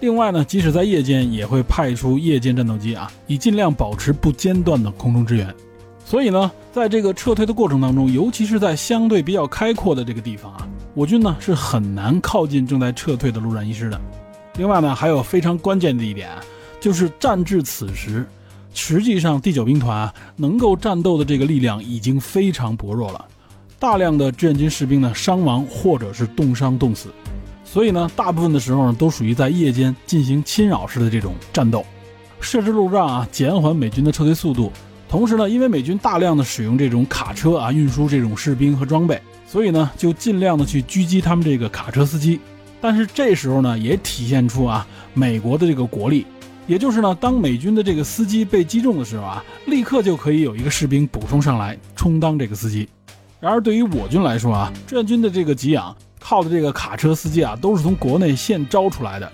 [0.00, 5.52] 另外呢，即使在夜间，也会派出夜间战斗机啊，以尽量保持不间断的空中支援。
[6.04, 13.98] 所以呢，在这个撤退的过程当中，尤其是在相对比较开阔的这个地方啊，我军呢是很难靠近正在撤退的陆战一师的。
[14.58, 16.28] 另外呢，还有非常关键的一点，
[16.80, 18.26] 就是战至此时，
[18.72, 23.24] 实际上第九兵团啊能够战斗的这个力量已经非常薄弱了，
[23.78, 27.08] 大量的志愿军士兵呢伤亡或者是冻伤冻死。
[27.64, 31.84] 所以呢，大部分的时候呢，都属于在夜间进行侵扰式的这种战斗，
[32.40, 34.72] 设置路障啊，减缓美军的撤退速度。
[35.08, 42.40] 同时呢，因为美军大量的使用这种卡车啊，运输这种士兵和装备，所以呢，就尽量的去狙击他们这个卡车司机。
[42.80, 46.26] 但是这时候呢，也体现出啊，美国的这个国力，
[46.70, 52.88] 也就是呢，当美军的这个司机被击中的时候啊，立刻就可以有一个士兵补充上来充当这个司机。
[53.40, 55.94] 然而对于我军来说啊，志愿军的这个给养。
[56.22, 59.26] 靠的这个卡车司机啊，都是从国内现招出来的，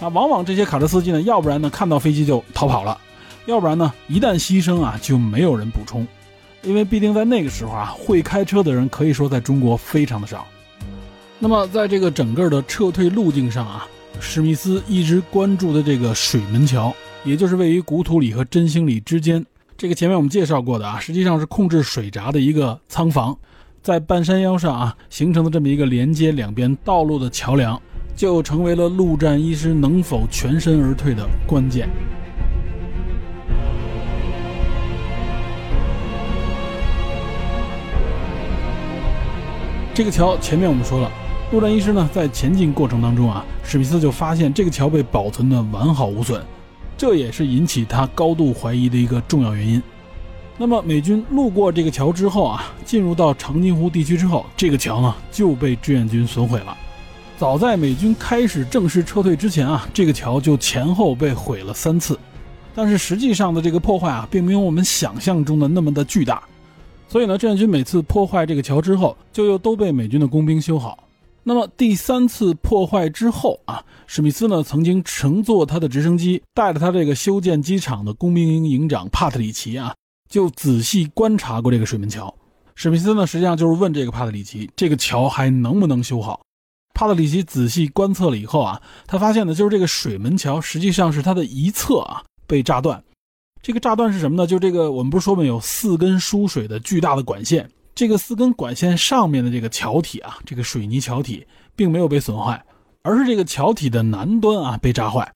[0.00, 2.98] 啊，往往这些卡车司机呢，要不然呢看到飞机就逃跑了，
[3.46, 6.04] 要不然呢一旦牺牲啊，就没有人补充，
[6.62, 10.44] 因为必定在那个时候啊，会开车的人可以说在中国非常的少。
[11.38, 13.86] 那么在这个整个的撤退路径上啊，
[14.20, 16.94] 史密斯一直关注的这个水门桥，
[17.24, 19.44] 也就是位于古土里和真兴里之间，
[19.76, 23.36] 这个前面我们介绍过的啊，实际上是控制水闸的一个仓房。
[23.82, 27.80] 在半山腰上啊，形成的这么一个连接两边道路的桥梁，
[28.14, 31.88] 就成为了陆战一师能否全身而退的关键。
[39.94, 41.10] 这个桥前面我们说了，
[41.52, 46.42] 陆战一师呢在前进过程当中啊，史密斯就发现这个桥被保存的完好无损，
[46.96, 49.82] 这也是引起他高度怀疑的一个重要原因。
[50.56, 56.74] 那么美军路过这个桥之后啊，进入到长津湖地区之后，这个桥呢就被志愿军损毁了。
[57.36, 62.18] 早在美军开始正式撤退之前啊，这个桥就前后被毁了三次。
[62.74, 66.42] 但是实际上的这个破坏啊，并没有我们想象中的那么的巨大。
[67.10, 70.96] 所以呢，志愿军每次破坏这个桥之后，就又都被美军的工兵修好。
[71.44, 79.94] 那么第三次破坏之后啊，史密斯呢曾经乘坐他的直升机，带着他这个修建机场的工兵营营长帕特里奇啊。
[80.28, 82.34] 就仔细观察过这个水门桥，
[82.74, 86.40] 史密斯呢，实际上就是问这个帕特里奇，这个桥还能不能修好？
[86.94, 93.02] 帕特里奇仔细观测了以后啊，他发现呢，就是这个水门桥实际上是它的一侧啊被炸断。
[93.60, 94.46] 这个炸断是什么呢？
[94.46, 102.64] 就这个我们不是说嘛，有四根输水的巨大的管线，这个四根管线上面的这个桥体啊，这个水泥桥体并没有被损坏，
[103.02, 105.30] 而是这个桥体的南端啊被炸坏。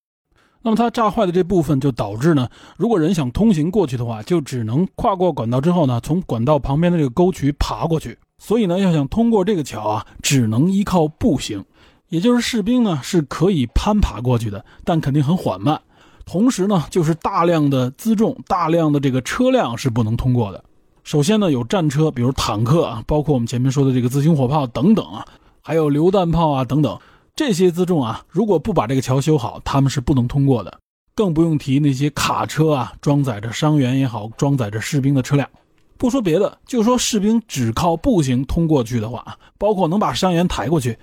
[0.63, 8.19] 那么它炸坏的这部分就导致呢，如果人想通行过去的话，就只能跨过管道之后呢，从管道旁边的这个沟渠爬过去。
[8.39, 11.65] 所以呢，要想通过这个桥啊，只能依靠步行，
[12.09, 15.81] 也就是士兵呢是可以攀爬过去的，但肯定很缓慢。
[16.25, 20.65] 同时呢，就是大量的辎重、大量的这个车辆是不能通过的。
[21.07, 25.25] 首先呢，有战车，比如坦克啊，包括我们前面说的这个自行火炮等等啊，
[25.63, 26.99] 还有榴弹炮啊等等。
[27.37, 30.81] 这些辎重啊，如果不把这个桥修好，他们是不能通过的。
[31.15, 35.49] 更不用提那些卡车啊，装载着伤员也好，装载着士兵的车辆。
[35.97, 40.99] 不说别的，就说士兵只靠步行通过去的话，包括能把伤员抬过去，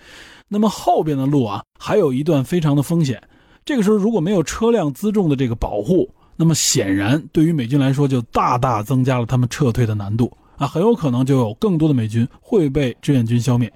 [0.50, 3.24] 那么后边的路啊，还有一段非常的风险。
[3.64, 10.32] 这个时候如果没有车辆辎重的这个保护，那么显然对于美军来说就大大增加了他们撤退的难度。
[10.58, 13.72] 啊，很有可能就有更多的美军会被志愿军消灭。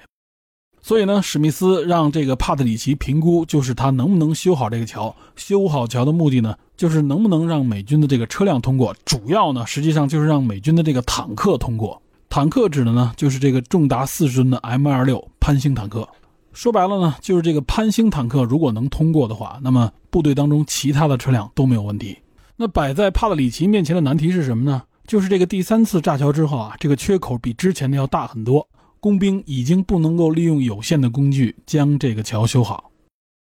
[0.79, 5.13] 所以呢，史密斯让这个帕特里奇评估，就是他能不能修好这个桥。
[5.35, 8.95] 修好桥的目的呢，就是能不能让美军的这个车辆通过。
[9.03, 12.01] 主要呢，实际上就是让美军的这个坦克通过。
[12.29, 16.07] 坦克指的呢，就是这个重达四十吨的 M 二六潘兴坦克。
[16.53, 22.17] 说白了呢，就是这个潘兴坦克如果能通过的话，那么部队当中其他的车辆都没有问题。
[22.59, 24.81] 那摆在帕特里奇面前的难题是什么呢？
[25.05, 28.67] 就是这个第三次炸桥之后啊，这个缺口比之前的要大很多。
[28.99, 32.91] 工兵已经不能够利用有限的工具将这个桥修好。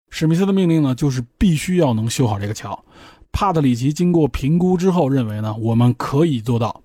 [0.09, 2.81] 史密斯的命令呢，就是必须要能修好这个桥。
[3.33, 6.81] 帕特里奇经过评估之后认为呢，我们可以做到，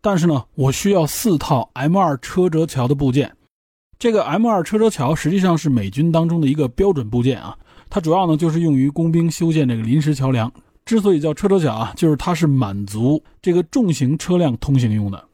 [0.00, 3.32] 但是呢，我需要四套 M 二车辙桥的部件。
[3.96, 7.56] 这个 M 二车辙桥实际上是美军当中的一个标准部件啊，
[7.88, 10.52] 它主要呢就是用于工兵修建这个临时桥梁。
[10.84, 15.24] 之所以叫车辙桥啊，就是它是满足这个重型车辆通行用的。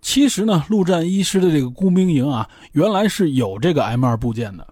[0.00, 4.66] 其实呢，陆战一师的这个工兵营啊，原来是有这个 M2 部件的，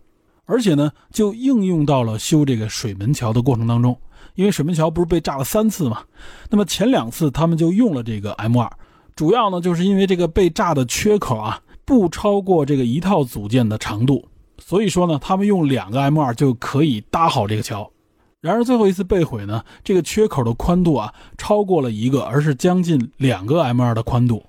[0.46, 3.98] 而且呢，就应用到了修这个水门桥的过程当中。
[4.34, 6.00] 因为水门桥不是被炸了三次嘛，
[6.48, 8.70] 那么前两次他们就用了这个 M2，
[9.16, 14.24] 主要呢就是因为这个被炸的缺口啊，不超过这个一套组件的长度，
[14.58, 17.90] 所以说呢，他们用两个 M2 就可以搭好这个桥。
[18.40, 24.44] 然而最后一次被毁呢，这个缺口的宽度啊，超过了一个，而是将近两个 M2 的宽度。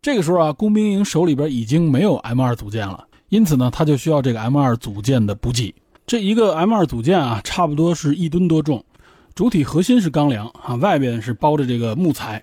[0.00, 5.74] 这个时候啊，工兵营手里边已经没有 M2 组件了，因此呢，他就需要这个 M2 组件的补给。
[6.06, 8.84] 这一个 M2 组件啊，差不多是一吨多重，
[9.34, 12.40] 主体核心是钢梁啊，外边是包着这个木材，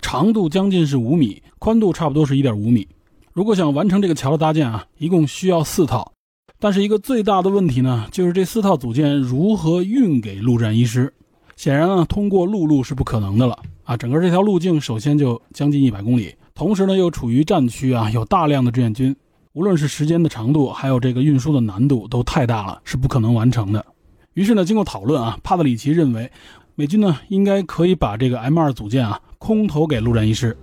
[0.00, 2.88] 长度将近是五米，宽度差不多是一点五米。
[3.34, 6.13] 如果想完成这个桥的搭建啊，一共需要四套，
[6.58, 11.12] 但是一个最大的问题呢，就是这四套组件如何运给陆战一师？
[11.56, 16.34] 显然呢，通过陆路是不可能的了啊，整个这条路径首先就将近一百公里。
[16.54, 19.14] 同时呢，又处于战区啊，有大量的志愿军，
[19.52, 23.84] 无论是时间的长度，还有这个运输的难度都太大了，是不可能完成的。
[24.32, 26.30] 于是呢，经过讨论啊，帕特里奇认为，
[26.74, 30.56] 美军呢应该可以把这个 M2 组件啊空投给陆战一师，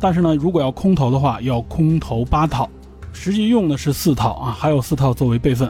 [0.00, 2.68] 但是呢，如果要空投的话，要空投八套，
[3.20, 5.68] 实际用的是四套啊，还有四套作为备份。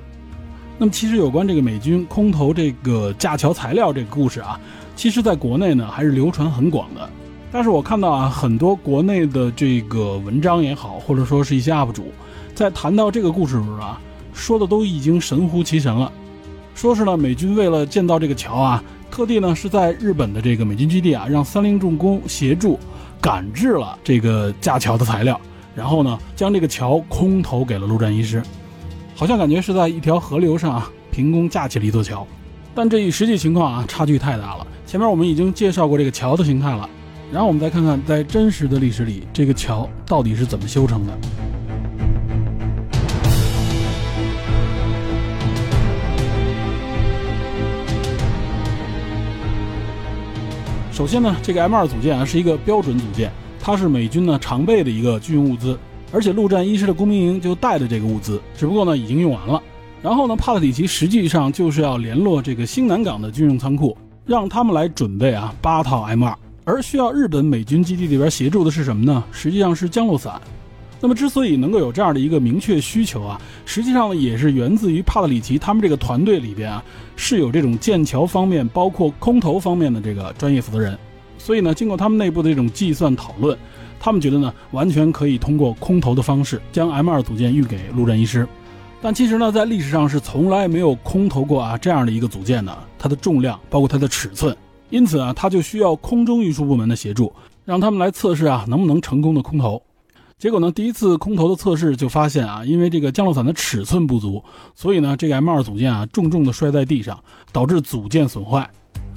[0.76, 4.60] 那么，其实有关这个美军空投这个架桥材料这个故事啊，
[4.94, 7.08] 其实在国内呢还是流传很广的。
[7.50, 12.12] 但是我看到啊，很多国内的这个文章也好，或者说是一些 UP 主，
[12.54, 13.98] 在谈到这个故事的时候啊，
[14.34, 16.12] 说的都已经神乎其神了。
[16.74, 22.78] 说是呢，美军为了建造这个桥啊，特地呢是在日本的这个美军基地啊，让三菱重工协助
[23.22, 25.40] 赶制了这个架桥的材料，
[25.78, 28.42] 然后呢，将这个桥空投给了陆战一师，
[29.14, 32.26] 好像感觉是在一条河流上啊，凭空架起了一座桥。
[32.74, 34.66] 但这一实际情况啊，差距太大了。
[34.84, 36.90] 前面我们已经介绍过这个桥的形态了。
[37.30, 41.12] 然后我们再看看，在真实的历史里，这个桥到底是怎么修成的？
[50.90, 53.30] 首先呢，这个 M2 组件啊是一个标准组件，
[53.68, 55.78] 它是美军呢常备的一个军用物资，
[56.10, 59.62] 而且陆战一师的工兵营就带着这个物资，只不过呢已经用完了。
[60.00, 63.94] 然后呢，帕特里奇实际上就是要联络这个新南港的军用仓库，
[64.24, 66.34] 让他们来准备啊八套 M2。
[66.64, 69.22] 而需要日本美军基地里边协助的是什么呢？
[69.32, 70.40] 实际上是降落伞。
[70.98, 76.82] 那么之所以能够有这样的一个明确需求啊，实际上呢也是源自于帕特里奇他们这个团队里边啊
[77.16, 80.98] 是有这种建桥方面，包括空投方面的这个专业负责人。
[81.48, 83.56] 所以呢，经过他们内部的这种计算讨论，
[83.98, 88.46] 他们觉得呢完全可以通过空投的方式将 M2 组件运给陆战一师。
[89.00, 94.54] 但其实呢，在历史上是从来没有空投过啊这样的一个组件的，它的重量包括它的尺寸。
[94.90, 97.32] 因此啊，它就需要空中运输部门的协助，
[97.64, 99.82] 让他们来测试啊，能不能成功的空投。
[100.36, 104.44] 结果呢，第一次空投的测试就发现啊，因为这个降落伞的尺寸不足，
[104.74, 107.18] 所以呢，这个 M2 组件啊，重重的摔在地上，
[107.52, 108.68] 导致组件损坏。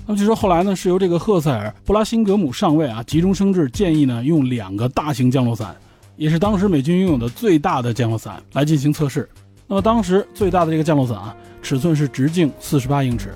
[0.05, 5.75] 那么据说后来呢，是由这个赫塞尔·布拉辛格姆上尉啊，急中生智，建议呢，用两个大型降落伞，
[6.17, 9.29] 也是当时美军拥有的最大的降落伞来进行测试。
[9.67, 13.29] 那么当时最大的这个降落伞啊，尺寸是直径四十八英尺。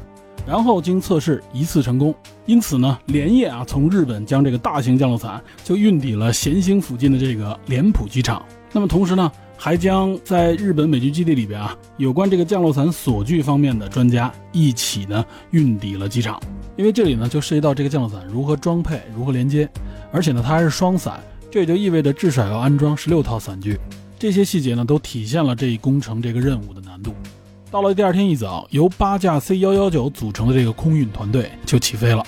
[0.47, 2.13] 然后经测试一次成功，
[2.45, 8.45] 因此呢，连夜啊从日本将这个大型降落伞就运抵了咸兴附近的这个莲浦机场。
[8.71, 16.39] 那么同时呢，还将在日本美军基地里边啊有关这个降落伞锁具方面的专家一起呢运抵了机场。
[16.77, 19.69] 因为这里呢就涉及到这个降落伞如何装配、如何连接，
[20.11, 23.79] 而且呢它还是双伞，这也就意味着至少要安装十六套伞具。
[24.19, 27.13] 这些细节呢都体现了这一工程这个任务的难度。
[27.71, 32.25] 到了第二天一早，由八架 C 幺幺九组成的这个空运团队就起飞了。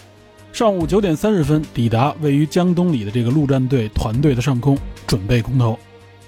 [0.53, 5.77] 上午九点三十分抵达位于江东里的这个陆战队团队的上空，准备空投。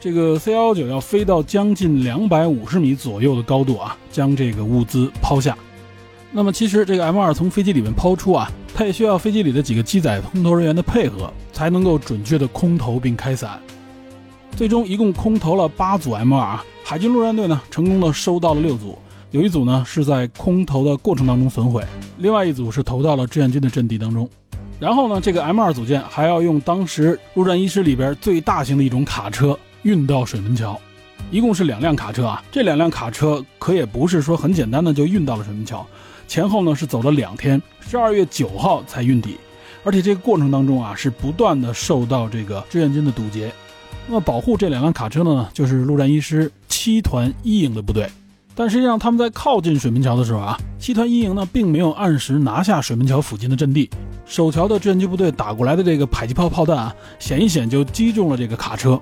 [0.02, 5.58] 这个 C 幺幺九要飞到将近两百五十米左右的高度啊，将这个物资抛下。
[6.32, 13.60] 那么其实这个 M 二从飞机里面抛出啊，它也需要飞机里的几个机载空投人员的配合，才能够准确的空投并开伞。
[14.56, 18.98] 最终一共空投了八组 M 二啊，海军陆战队呢成功的收到了六组，
[19.32, 21.84] 有一组呢是在空投的过程当中损毁，
[22.20, 24.30] 另外一组是投到了志愿军的阵地当中。
[24.80, 29.60] 然后呢，这个 M 二组件还要用当时陆战一师里边最大型的一种卡车。
[29.84, 30.80] 运到水门桥，
[31.32, 32.44] 一共是两辆卡车啊。
[32.52, 35.86] 这两辆卡车可也不是说很简单的就运到了水门桥，
[36.28, 39.38] 前后呢是走了两天，十二月九号才运抵。
[39.84, 43.52] 而且这个过程当中啊，是不断的受到这个志愿军的堵截。
[44.08, 48.10] 那么保护这两辆卡车的呢，就是陆战一师七团一营的部队。
[48.56, 53.90] 但实际上他们在靠近水门桥的时候啊，七团一营呢并没有按时拿下水门桥附近的阵地。
[54.26, 59.02] 守桥的志愿军部队打过来的这个迫击炮炮弹啊，险一险就击中了这个卡车。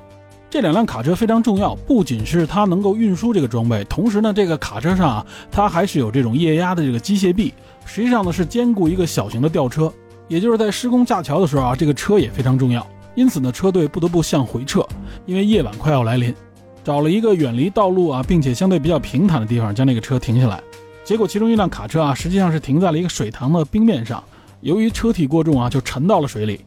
[0.50, 7.54] 这两辆卡车非常重要，不仅是它能够运输这个装备，同时呢，这个卡车上啊，它还是有这种液压的这个机械臂，
[7.86, 9.92] 实际上呢是兼顾一个小型的吊车，
[10.30, 12.86] 也就是在施工架桥的时候啊，这个车也非常重要。
[13.14, 14.88] 因此呢，车队不得不向回撤，
[15.26, 16.34] 因为夜晚快要来临，
[16.82, 20.62] 找了一个远离道路啊，并且相对比较平坦的地方，将那个车停下来。
[21.04, 24.24] 结果其中一辆卡车啊，实际上是停在了一个水塘的冰面上，
[24.62, 26.62] 由于车体过重啊，就沉到了水里。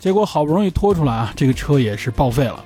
[0.00, 2.64] 结果好不容易拖出来啊，这个车也是报废了。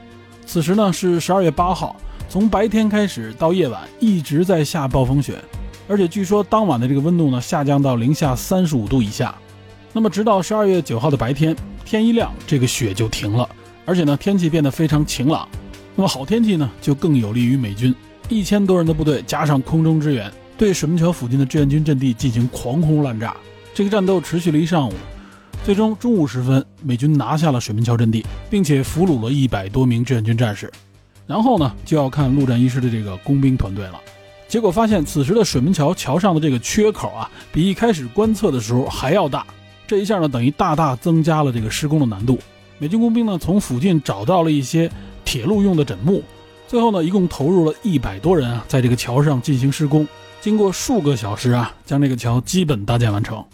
[0.49, 1.95] 此时呢是十二月八号，
[2.27, 5.35] 从白天开始到夜晚一直在下暴风雪，
[5.87, 9.35] 而且据说当晚的这个温度呢下降到零下三十五度以下。
[9.93, 13.47] 那么直到十二月九号的白天，天一亮，这个雪就停了，
[13.85, 15.47] 而且呢天气变得非常晴朗。
[15.95, 17.95] 那么好天气呢就更有利于美军
[18.31, 23.37] 一千多人的部队加上空中支援，对水门桥附近的志愿军阵地进行狂轰滥炸。
[23.75, 24.95] 这个战斗持续了一上午。
[25.65, 30.73] 最终中午时分，美军拿下了水门桥阵地，并且俘虏了一百多名志愿军战士。
[31.27, 34.01] 然后呢，就要看陆战一师的这个工兵团队了。
[34.49, 39.47] 结果发现，此时的水门桥桥上的这个缺口啊，比一开始观测的时候还要大。
[39.87, 42.39] 这一下呢，等于大大增加了这个施工的难度。
[42.79, 44.91] 美军工兵呢，从附近找到了一些
[45.23, 46.23] 铁路用的枕木，
[46.67, 50.09] 最后呢，一共投入了一百多人啊，在这个桥上进行施工。
[50.41, 53.45] 经过数个小时啊，将这个桥基本搭建完成。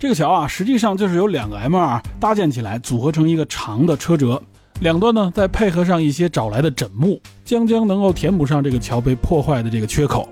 [0.00, 4.42] 这个桥啊，实际上就是由两个 M 二搭建起来，组合成一个长的车辙，
[4.80, 10.26] 两端呢再配合上一些找来的枕木，将将能够填补上这个桥被破坏的这个缺口。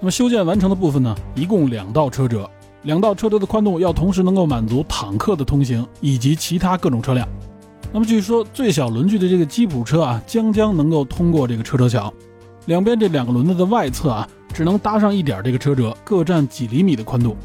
[0.00, 2.48] 那么修建完成的部分呢，一共两道车辙，
[2.84, 7.28] 两道车辙的宽度要同时能够满足坦克的通行以及其他各种车辆。
[7.92, 12.10] 那么据说最小轮距的这个吉普车啊，将将能够通过这个车辙桥。
[12.64, 17.36] 两边这两个轮子的外侧啊，只能搭上一点这个车辙，各占几厘米的宽度。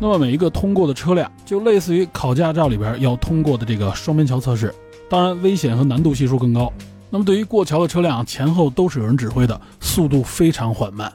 [0.00, 4.74] 那么每一个通过的车辆就类似于考驾照里边要通过的这个双边桥测试，
[5.08, 6.72] 当然危险和难度系数更高。
[7.08, 11.12] 那么对于过桥的车辆，前后都是有人指挥的，速度非常缓慢。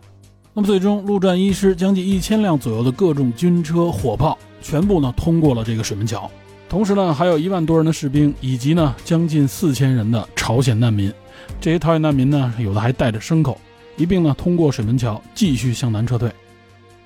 [0.54, 6.30] 那么最终，陆战一师将近一千辆左右的各种军车、火炮全部呢通过了这个水门桥，
[6.70, 11.12] 同时呢还有一万多人的士兵以及呢将近四千人的朝鲜难民，
[11.60, 13.60] 这些朝鲜难民呢有的还带着牲口，
[13.98, 16.32] 一并呢通过水门桥继续向南撤退。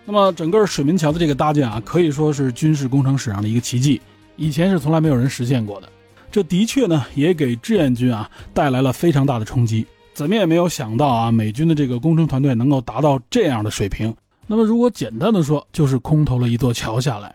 [0.05, 4.01] 那么整个水门桥的这个搭建啊，可以说是军事工程史上的一个奇迹，
[4.35, 5.87] 以前是从来没有人实现过的。
[6.31, 9.85] 这的确呢，也给志愿军啊带来了非常大的冲击。
[10.13, 14.13] 怎么也没有想到啊，美军的这个工程团队能够达到这样的水平。
[14.47, 17.33] 那么如果简单的说，就是空投了一座桥下来。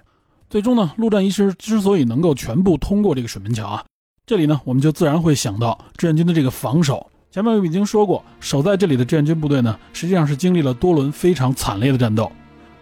[0.50, 3.84] 最终呢，陆战一师之所以能够全部通过这个水门桥啊，
[4.26, 7.06] 这里呢，我们就自然会想到志愿军的这个防守。
[7.30, 12.30] 前面我们已经说过，守在这里的志愿军部队呢，实际上是经历了多轮非常惨烈的战斗。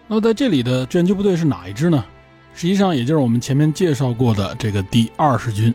[0.07, 2.03] 那么在这里的志愿军部队是哪一支呢？
[2.53, 5.73] 实际上也就是我们前面介绍过的这个第二十军。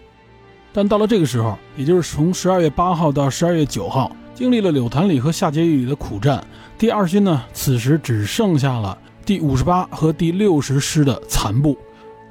[0.72, 6.42] 但到了这个时候，也就是从十二月八号到十二月九号，经历了柳潭里和下碣隅里的苦战，
[6.78, 11.76] 第二军呢，此时只剩下了第五十八和第六十师的残部。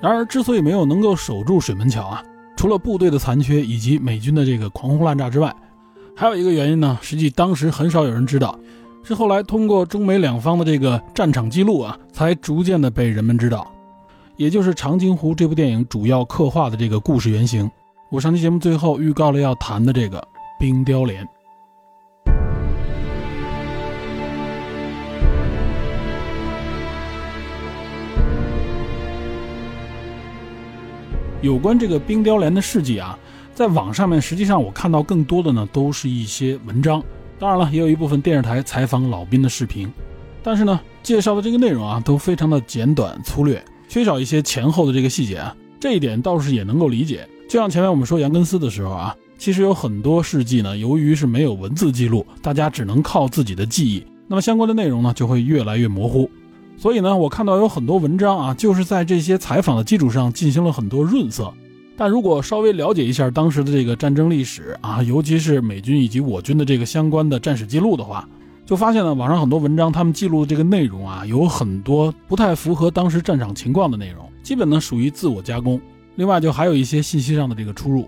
[0.01, 2.23] 然而，之所以没有能够守住水门桥啊，
[2.55, 5.53] 除了部队的残缺以及美军的这个狂轰滥炸之外，
[6.15, 8.57] 还有一个原因呢，实际当时很少有人知道。
[9.03, 13.65] 是后来通过中美两方的这个战场记录啊，才逐渐的被人们知道，
[14.35, 17.69] 也就是《长津湖》这部电影主要刻画的这个故事原型。
[18.11, 20.23] 我上期节目最后预告了要谈的这个
[20.59, 21.27] 冰雕连。
[31.41, 33.17] 有关这个冰雕连的事迹啊，
[33.55, 37.01] 在网上面实际上我看到更多的呢，都是一些文章。
[37.39, 39.89] 当然了，也有一部分电视台采访老兵的视频，
[40.43, 45.55] 但是呢，介绍的这个内容啊，都非常的简短粗略，缺少一些前后的这个细节啊。
[45.79, 47.25] 这一点倒是也能够理解。
[47.49, 56.29] 就像前面我们说杨根思的时候啊，其实有很多事迹呢，由于是没有文字记录，大家只能靠自己的记忆，那么相关的内容呢就会越来越模糊。
[56.75, 61.53] 所以呢，我看到有很多文章啊，就是在这些采访的基础上进行了很多润色。
[61.99, 68.25] 但如果稍微了解一下当时的这个战争历史啊，尤其是美军以及我军的这个相关的战史记录的话，
[68.65, 75.77] 就发现了网上很多文章他们记录的这个内容啊，有很多不太符合当时战场情况的内容，基本呢属于自我加工。
[76.15, 78.07] 另外，就还有一些信息上的这个出入，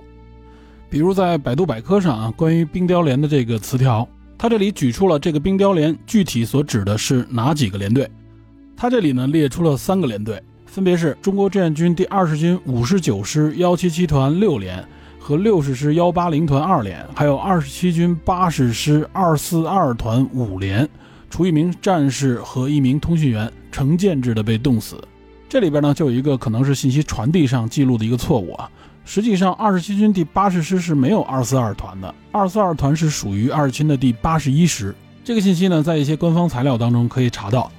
[0.89, 8.09] 比如在百度百科上啊，关于冰雕连的这个词条，它这里举出了这个冰雕连具体所指的是哪几个连队。
[8.77, 14.81] 他这里呢列出了三个连队，分别是中国志愿军第二十军五十九师幺七七团六连
[15.19, 20.87] 和六十师幺八零团二连，还有二十七军八十师二四二团五连，
[21.29, 24.95] 除一名战士和一名通讯员成建制的被冻死。
[25.49, 28.71] 这里边呢就有一个可能是信息传递上记录的一个错误啊，
[29.03, 34.95] 实际上二十七军第八十师是没有二四二团的，二四二团是属于二十七军的第八十一师。
[35.21, 37.69] 这个信息呢在一些官方材料当中可以查到。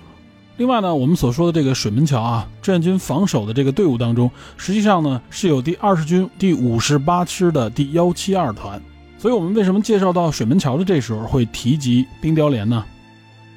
[0.58, 8.80] 另外呢，我们所说的这个水门桥啊，志愿军防守的这个队伍当中，实际上呢是有第二十军第五十八师的第幺七二团。
[9.18, 12.84] 所以，我们为什么介绍到水门桥的这时候会提及冰雕连呢？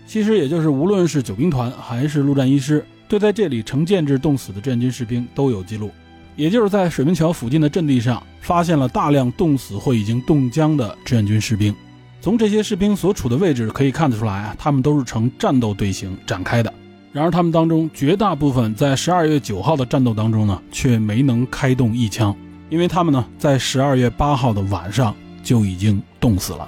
[0.07, 5.91] 其实也就是无论是九兵团还是陆战一师，对在这里成建制冻死的志愿军士兵都有记录。
[6.35, 11.75] 也就是在水门桥附近的阵地上，发现了大量冻死或已经冻僵的志愿军士兵。
[12.21, 16.71] 从这些士兵所处的位置可以看得出来啊，他们都是呈战斗队形展开的。
[17.16, 22.36] 然而，他们当中绝大部分在十二月九号的战斗当中呢，却没能开动一枪，
[22.70, 26.68] 因为他们呢在十二月八号的晚上就已经冻死了。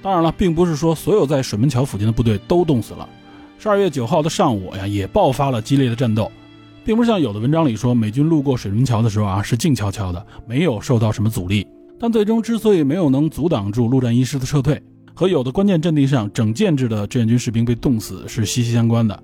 [0.00, 3.06] 当然了，并不是说所有在水门桥附近的部队都冻死了。
[3.58, 6.32] 十二月九号的上午呀，也爆发了激烈的战斗，
[6.82, 11.66] 并不是像有的文章里说，美军路过水门桥的时候啊是静悄悄的，没有受到什么阻力。
[12.00, 14.82] 但最终之所以没有能阻挡住陆战一师的撤退，
[15.12, 19.22] 和有的关键阵地上整建制的志愿军士兵被冻死是息息相关的。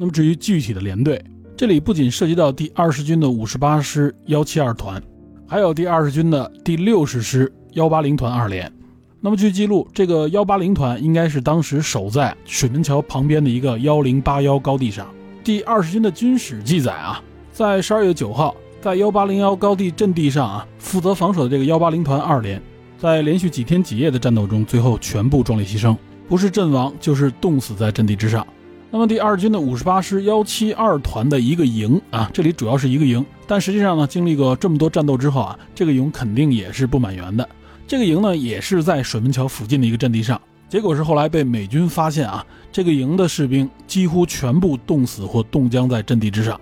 [0.00, 1.22] 那么至于具体的连队，
[1.54, 4.98] 这里不仅涉及到第二十军的五十八师幺七二团，
[5.46, 8.72] 还有第二十军的第六十师幺八零团二连。
[9.20, 15.06] 那么据记录，这个幺八零团应该是当时守在水门桥旁边的一个幺零八幺高地上。
[15.44, 17.22] 第二十军的军史记载啊，
[17.52, 22.58] 在十二月九号，在幺八零幺高地阵地上啊，负责防守的这个幺八零团二连，
[22.96, 25.94] 在连续几天几夜的战斗中，最后全部壮烈牺牲，
[26.26, 28.46] 不是阵亡就是冻死在阵地之上。
[28.92, 37.48] 那么第二军的五十八师幺七二团的一个营啊，这里主要是一个营，但实际上呢，经历过这么多战斗之后啊，这个营肯定也是不满员的。
[37.86, 46.60] 这个营呢，也是在水门桥附近的一个阵地上，结果是后来被美军发现啊，这个营的士兵几乎全部冻死或冻僵在阵地之上。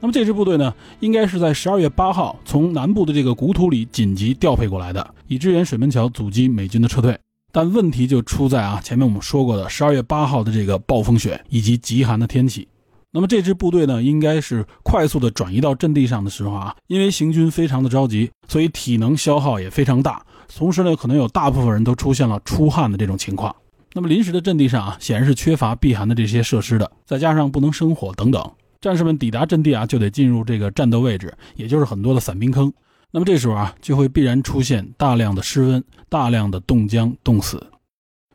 [0.00, 7.14] 那么这支部队呢，应该是在十二月八号从南部的这个古土里紧急调配过来的，以支援水门桥阻击美军的撤退。
[7.56, 12.68] 但问题就出在啊，前面我们说过的十二月八号的这个暴风雪以及极寒的天气。
[13.10, 20.22] 那么这支部队呢，应该是快速的转移到阵地上的时候啊，因为行军非常的着急，所以体能消耗也非常大。
[20.54, 23.56] 同时呢，可能有大部分人都出现了出汗的这种情况。
[23.94, 28.52] 那么临时的阵地上啊，显然是缺乏避寒的这些设施的，再加上不能生火等等，
[28.82, 32.70] 战士们抵达阵地啊，就得进入这个战斗位置，也就是很多的散兵坑。
[33.16, 37.66] 那么这时候啊，就会必然出现大量的失温、大量的冻僵、冻死。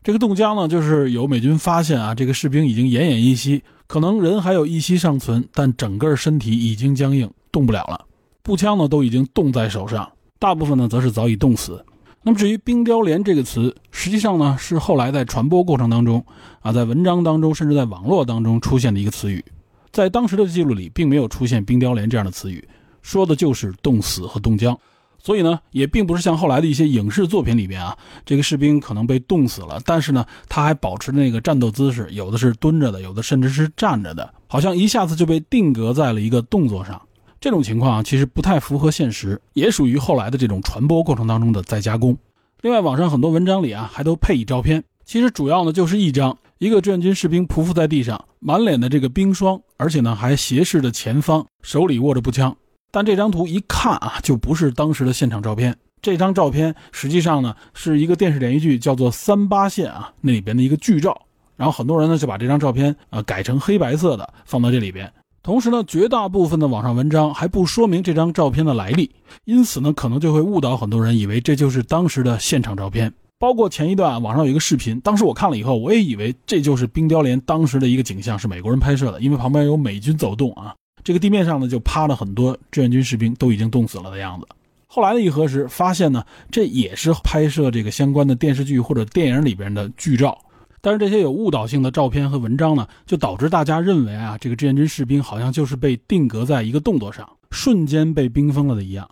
[0.01, 8.07] 这个冻僵呢，就是有美军发现啊，这个士兵已经奄奄一息，可能人还有一息尚存，但整个身体已经僵硬，动不了了。
[8.41, 11.85] 步枪呢，都已经冻在手上，大部分呢，则是早已冻死。
[12.23, 16.25] 那么至于“冰雕连”这个词，实际上呢，是后来在传播过程当中
[16.61, 19.45] 啊，在文章当中，甚至在网络当中出现的一个词语，
[19.91, 22.67] 在当时的记录里，并没有出现“冰雕连”这样的词语。
[23.01, 24.77] 说的就是冻死和冻僵，
[25.19, 37.01] 所以呢，也并不是像后来的一些影视作品里边啊，这个士兵可能被冻死了，但是呢，他还保持那个战斗姿势，有的是蹲着的，有的甚至是站着的，好像一下子就被定格在了一个动作上。
[37.39, 42.15] 这种情况，其实不太符合现实，也属于后来的这种传播过程当中的再加工。
[42.61, 52.55] 另外，网上很多文章里啊，还都配以照片，其实主要呢就是一张一个志愿军士兵匍匐在地上，满脸的这个冰霜，而且呢还斜视着前方，手里握着步枪。
[52.91, 55.75] 但这张图一看啊，就不是当时的现场照片。
[56.01, 61.19] 这张照片实际上呢，是一个电视连续剧叫做《三八线》啊那里边的一个剧照。
[61.55, 65.11] 然后很多人呢就把这张照片啊改成黑白色的放到这里边。
[65.43, 69.09] 同时呢，绝大部分的网上文章还不说明这张照片的来历，
[69.45, 73.13] 因此呢，可能就会误导很多人以为这就是当时的现场照片。
[73.39, 80.75] 包括前一段网上有一个视频，当时我看了以后，我也以为这就是冰雕连当时的一个景象，是美国人拍摄的，因为旁边有美军走动啊。
[81.03, 84.47] 这个地面上呢就趴了很多志愿军士兵，都已经冻死了的样子。
[84.87, 90.37] 后来呢一核实，发现呢这也是拍摄这个相关的电视剧或者电影里边的剧照。
[90.83, 99.07] 但是这些有误导性的照片和文章呢，就导致大家认为啊，这个志愿军士兵好像就是被定格在一个动作上，瞬间被冰封了的一样。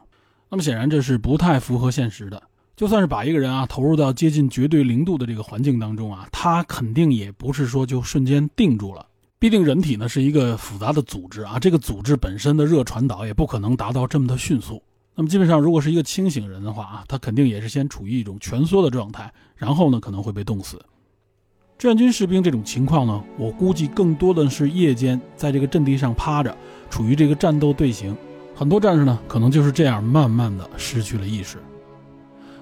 [0.50, 2.42] 那么显然这是不太符合现实的。
[2.76, 9.06] 就算是把一个人啊投入到接近绝对零度的这个环境当中啊，他肯定也不是说就瞬间定住了。
[9.40, 14.84] 毕竟人体呢是一个复杂的组织啊，这个组织本身的热传导也不可能达到这么的迅速。
[15.16, 20.78] 那么基本上，如果是一个清醒人的话啊，他肯定也是先处于一种蜷缩的状态，然后呢可能会被冻死。
[21.78, 26.54] 志愿军士兵这种情况呢，我估计更多的是夜间在这个阵地上趴着，
[26.90, 28.14] 处于这个战斗队形。
[28.54, 31.58] 很多战士呢，可能就是这样慢慢的失去了意识。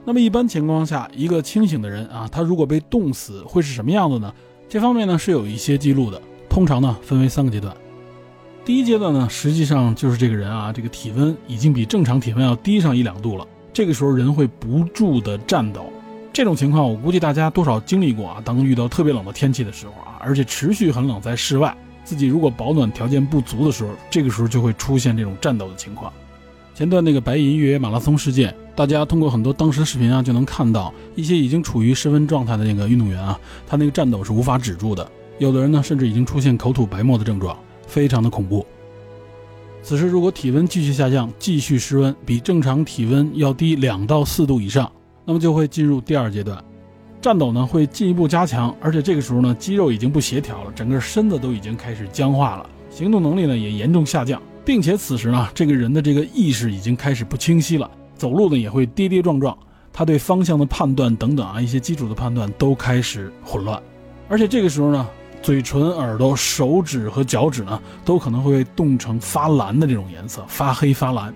[0.05, 4.31] 那么一般情况下，一个清醒的人啊，他如果被冻死会是什么样子呢？
[4.69, 6.21] 这方面呢是有一些记录的，
[6.57, 7.71] 通常呢分为三个阶段。
[8.65, 15.85] 第一阶段呢，实际上就是这个人啊，这个体温已经比正常体温要低上一两度了，这个时候人会不住的颤抖。
[16.33, 18.41] 这种情况，我估计大家多少经历过啊。
[18.43, 26.11] 当遇到特别冷的天气的时候啊，而且持续很冷，在室外，自己如果保暖条件不足的时候，这个时候就会出现这种战斗的情况。
[26.73, 35.07] 前段那个白银越野马拉松事件，大家通过很多当时的视频啊，就能看到一些已经处于失温状态的那个运动员啊，他那个战斗是无法止住的。
[35.39, 38.65] 有的人呢，甚至已经出现口吐白沫的症状，非常的恐怖。
[39.83, 44.91] 此时如果体温继续下降，继续失温，比正常体温要低两到四度以上。
[45.23, 46.63] 那么就会进入第二阶段，
[47.21, 59.57] 战斗呢会进一步加强，而且这个时候呢肌肉已经不协调了，整个身子都已经开始僵化了，行动能力呢也严重下降，并且此时呢这个人的这个意识已经开始不清晰了，走路呢也会跌跌撞撞，
[59.91, 63.81] 他对方向的判断等等啊一些基础的判断都开始混乱，
[64.29, 65.05] 而且这个时候呢
[65.47, 71.33] 嘴唇、耳朵、手指和脚趾呢都可能会冻成发蓝的这种颜色，发黑发蓝。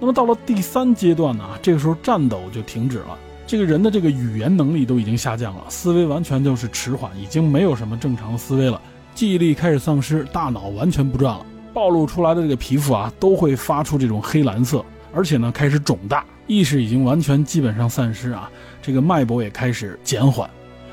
[0.00, 3.16] 那么到了第三阶段呢，这个时候战斗就停止了。
[3.46, 8.82] 这个人的这个语言能力都已经下降了，思维完全就是迟缓，已经没有什么正常的思维了，
[9.14, 11.46] 记忆力开始丧失，大脑完全不转了。
[11.72, 14.84] 暴露出来的这个皮肤啊，都会发出这种黑蓝色，
[15.14, 18.50] 而且呢开始肿大，意识已经完全基本上丧失啊，
[18.82, 20.50] 这个脉搏也开始减缓。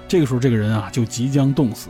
[0.07, 1.89] 这个时候这个人啊就即将冻死。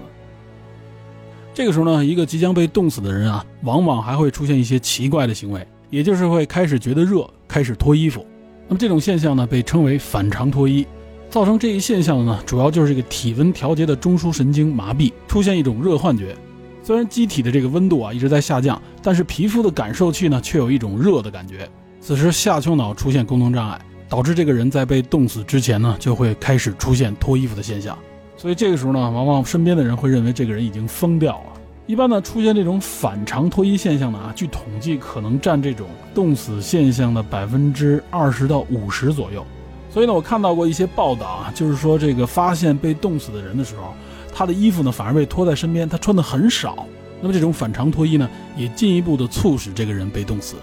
[1.53, 8.25] 这个时候呢，一个即将被冻死的人啊，往往还会出现一些奇怪的行为，也就是会开始觉得热，开始脱衣服。
[8.69, 10.85] 那么这种现象呢，被称为反常脱衣。
[11.29, 16.35] 造成这一现象的呢，主要就是这个体温调节的中枢神经麻痹，出现一种热幻觉。
[16.83, 21.69] 虽然机体的这个温度啊一直在下降，但是皮肤的感受器呢却有一种热的感觉。
[21.99, 23.79] 此时下丘脑出现功能障碍，
[24.09, 27.97] 导致这个人在被冻死之前呢，就会开始出现脱衣服的现象。
[28.41, 31.61] 所以这个时候呢，往往身边的人会认为这个人已经疯掉了。
[31.85, 39.45] 一般呢，出现这种反常脱衣现象的啊，据统计可能占这种冻死现象的百分之二十到五十左右。
[39.91, 43.93] 所以呢，我看到过一些报道啊，就是说这个发现被冻死的人的时候，
[44.33, 46.87] 他的衣服呢反而被拖在身边，他穿的很少。
[47.21, 48.27] 那么这种反常脱衣呢，
[48.57, 50.55] 也进一步的促使这个人被冻死。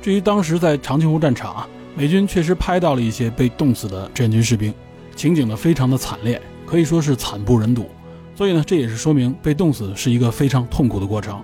[0.00, 4.72] 至于当时在长津湖战场啊，美军确实拍到了一些被冻死的志愿军士兵，
[5.18, 7.90] 情景呢非常的惨烈，可以说是惨不忍睹。
[8.36, 11.42] 所以呢，这也是说明被冻死是一个非常痛苦的过程。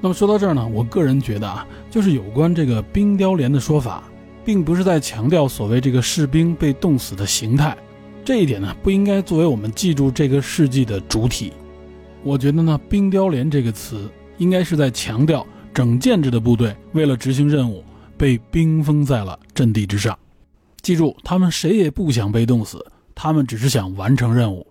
[0.00, 4.04] 那么说到这儿呢，我个人觉得啊，就是有关这个冰雕连的说法，
[4.44, 7.76] 并不是在强调所谓这个士兵被冻死的形态，
[8.24, 11.52] 这一点呢，不应该作为我们记住这个事迹的主体。
[12.22, 15.44] 我觉得呢，冰雕连这个词应该是在强调
[15.74, 17.82] 整建制的部队为了执行任务
[18.16, 20.16] 被冰封在了阵地之上。
[20.86, 24.64] 记住，他们谁也不想被冻死，他们只是想完成任务。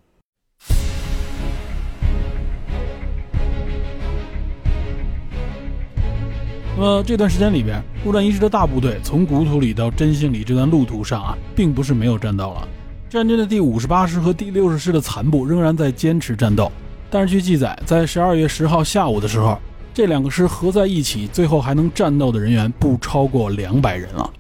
[6.78, 12.66] 那么这段时间里边，陆战一师的大部队从古土里到真兴里这段路途上啊，并不是没有战斗了。
[13.10, 16.72] 战军的第五十八师和第六十师的残部仍然在坚持战斗，
[17.10, 19.60] 但是据记载，在十二月十号下午的时候，
[19.94, 24.32] 这两个师合在一起，最后还能战斗的人员不超过两百人了。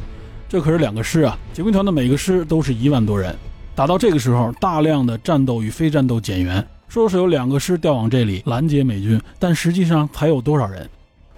[0.47, 1.37] 这可是两个师啊！
[1.53, 3.35] 警卫团的每个师都是一万多人。
[3.73, 10.89] 打到这个时候，大量的战斗与非战斗减员，说是有两个师调往这里拦截美军，但实际上才有多少人？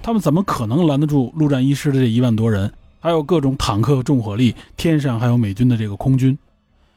[0.03, 2.71] 他们怎么可能拦得住陆战一师的这一万多人？
[2.99, 6.37] 还有各种坦克、重火力，天上还有美军的这个空军。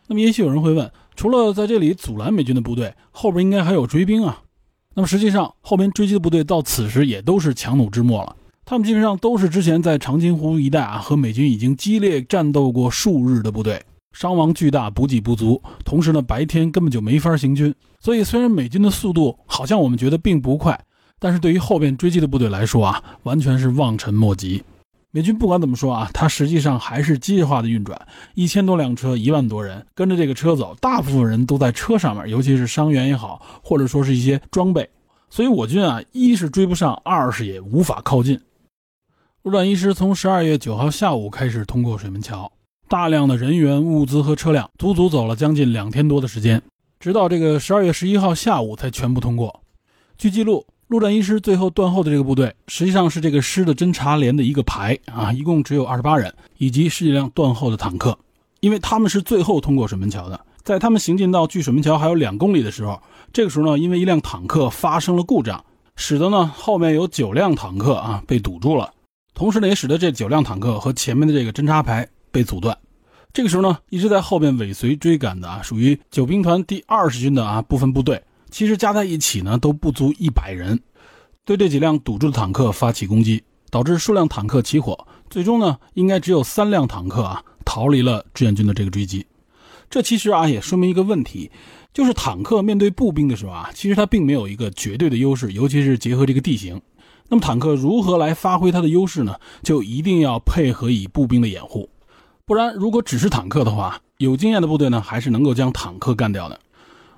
[0.08, 4.42] 那么也许有人会问，除了在这里阻拦美军的部队，后边应该还有追兵啊？
[4.94, 8.36] 那么实际上，后边追击的部队到此时也都是强弩之末了。
[8.70, 17.74] 他们基本上都是之前在长津湖一带啊和美军已经激烈战斗过数日的部队，伤亡巨大，补给不足，同时呢白天根本就没法行军。
[17.98, 20.80] 所以虽然美军的速度好像我们觉得并不快。
[21.18, 24.62] 但是对于后边追击的部队来说啊，完全是望尘莫及。
[25.10, 28.00] 美军不管怎么说啊，他实际上还是机械化的运转，
[28.36, 34.88] 一千多辆车，一万多人跟着这个车走，大部分人都在车上面，尤其是伤员也好，或者说是一些装备，
[35.28, 38.40] 所以我军啊，一是追不上，二是也无法靠近。
[39.42, 42.52] 陆战一师从十二月九号下午开始通过水门桥，
[42.88, 46.60] 大量的人员、物资和车辆，足足走了将近两天多的时间，
[46.98, 49.62] 直到这个十二月十一号下午才全部通过。
[50.18, 50.66] 据记录。
[50.88, 58.18] 陆战一师最后断后的这个部队，实际上是这个师的侦察连的一个排啊，一共只有二十八人，以及十几辆断后的坦克，
[58.58, 60.38] 因为他们是最后通过水门桥的。
[60.64, 63.00] 在他们行进到距水门桥还有两公里的时候，
[63.32, 65.64] 这个时候呢，因为一辆坦克发生了故障，
[65.94, 68.92] 使得呢后面有九辆坦克啊被堵住了，
[69.40, 72.76] 同时呢也使得这九辆坦克和前面的这个侦察排被阻断。
[73.32, 78.22] 这个时候呢，一直在后面尾随追赶的啊，属于九兵团第二十军的啊部分部队。
[78.50, 80.78] 其实加在一起呢都不足一百人，
[81.46, 85.06] 对这几辆堵住的坦克发起攻击，导致数辆坦克起火。
[85.30, 89.26] 最终呢，应该只有三辆坦克啊逃离了志愿军的这个追击。
[89.88, 91.50] 这其实啊也说明一个问题，
[91.94, 96.78] 就是坦克面对步兵的时候啊，其实它并没有一个绝对的优势，尤其是结合这个地形。
[97.30, 99.36] 那么坦克如何来发挥它的优势呢？
[99.62, 101.88] 就一定要配合以步兵的掩护，
[102.44, 106.58] 不然如果只是坦克的话，有经验的部队呢还是能够将坦克干掉的。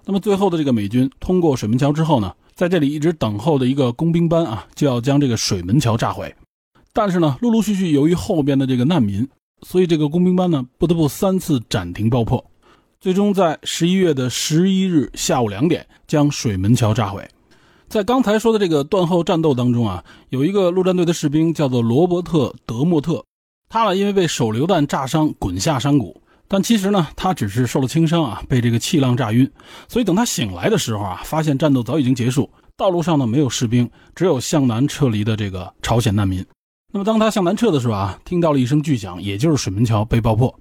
[0.05, 6.35] 那么最后的这个美军通过水门桥之后呢，在这里一直等候的一个工兵班啊，就要将这个水门桥炸毁。
[6.93, 9.27] 但是呢，陆陆续续由于后边的这个难民，
[9.63, 12.45] 所以这个工兵班呢不得不三次暂停爆破，
[13.01, 17.27] 最终在十一月的十一日下午两点将水门桥炸毁。
[17.93, 23.22] 在刚才说的这个断后战斗当中啊，有一个陆战队的士兵叫做罗伯特·德莫特，
[23.68, 26.18] 他呢因为被手榴弹炸伤滚下山谷。
[26.49, 29.47] 但其实呢，他只是受了轻伤啊，被这个气浪炸晕。
[29.88, 36.43] 所以等他醒来的时候啊，发现战斗早已经结束，道路上呢没有士兵，只有向南撤离的这个朝鲜难民。
[36.95, 40.59] 那么当他向南撤的时候啊，听到了一声巨响，也就是水门桥被爆破。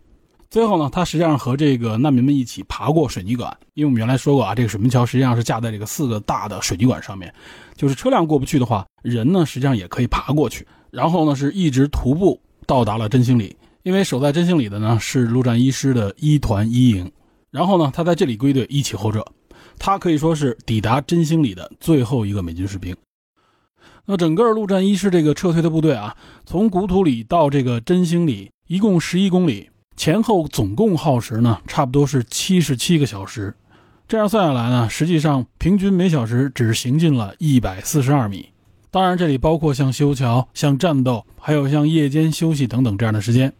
[0.51, 7.33] 最后呢，他实际上和这个难民们一起爬过水泥管，因为我们原来说过啊，这个水门桥实际上是架在这个四个大的水泥管上面，
[7.77, 10.67] 就是车辆过不去的话，人呢实际上也可以爬过去。
[10.89, 12.37] 然后呢，是一直徒步
[12.67, 13.55] 到达了真兴里。
[13.83, 17.09] 因为守在真兴里的呢是陆战一师的一团一营，
[17.49, 19.25] 然后呢他在这里归队一起后撤，
[19.79, 22.95] 他可以说是抵达真兴里的最后一个美军士兵。
[24.05, 29.70] 那整个陆战一师这个撤退的部队啊，从古土里到这个真兴里一共十一公里，
[30.01, 33.55] 前后总共耗时呢差不多是七十七个小时，
[34.07, 38.49] 这样算下来呢，实际上平均每小时只行进了一百四十二米。
[38.89, 43.53] 当然这里包括像修桥、像战斗，还有像夜间休息等等这样的时间。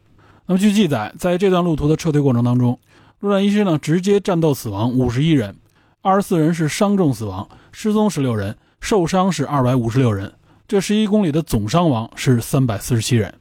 [0.48, 2.80] 那么据记载，在这段路途的撤退过程当中，
[3.20, 5.56] 陆战一师呢直接战斗死亡五十一人，
[6.02, 10.34] 二十四人是伤重死亡，失踪十六人，受伤是二百五十六人。
[10.68, 13.32] 这十一公里的总伤亡是三百四十七人。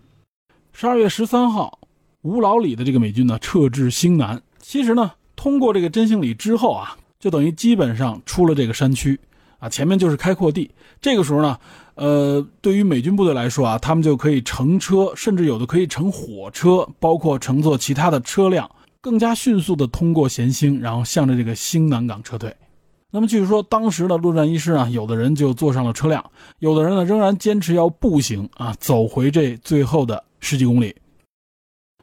[0.75, 1.80] 十二月十三号，
[2.23, 4.41] 吴老李的这个美军呢撤至兴南。
[4.61, 9.19] 其实呢，通过这个真兴里之后啊，就等于基本上出了这个山区
[9.59, 10.71] 啊，前面就是开阔地。
[11.01, 11.59] 这个时候呢。
[11.97, 18.71] 呃，对于美军部队来说啊，他们就可以乘车，甚至有的可以乘火车，包括乘坐其他的车辆，
[19.03, 22.57] 更加迅速地通过咸兴，然后向着这个兴南港撤退。
[23.11, 26.25] 那么，据说当时的陆战一师啊，有的人就坐上了车辆，
[26.61, 30.95] 有的人呢仍然坚持要步行啊，走回这最后的十几公里。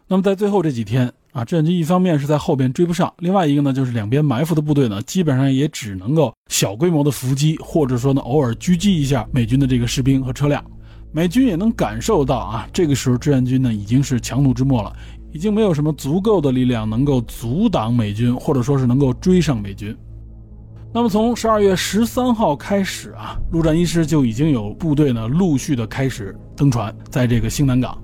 [0.07, 1.11] 那么，在最后这几天。
[1.33, 10.65] 啊，志愿军一方面是在后边追不上，另外一个呢，就是两边埋伏的部队呢，基本上也只能够小规模的伏击，或者说呢，偶尔狙击一下美军的这个士兵和车辆。
[11.11, 14.91] 美军也能感受到啊，这个时候志愿军呢已经是强弩之末了，
[15.31, 19.95] 已经没有什么足够的力量能够阻挡美军，或者说是能够追上美军。
[20.91, 27.95] 那么从十二月十三号开始啊，陆战一师就已经有部队呢陆续的开始登船，在这个兴南港。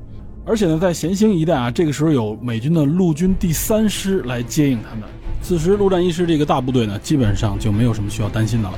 [0.45, 5.07] 而且呢，在咸兴一带啊，这个时候有美军的陆军第三师来接应他们。
[5.41, 8.77] 此时，陆战一师这个大部队呢，基本上就没有什么需要担心的了。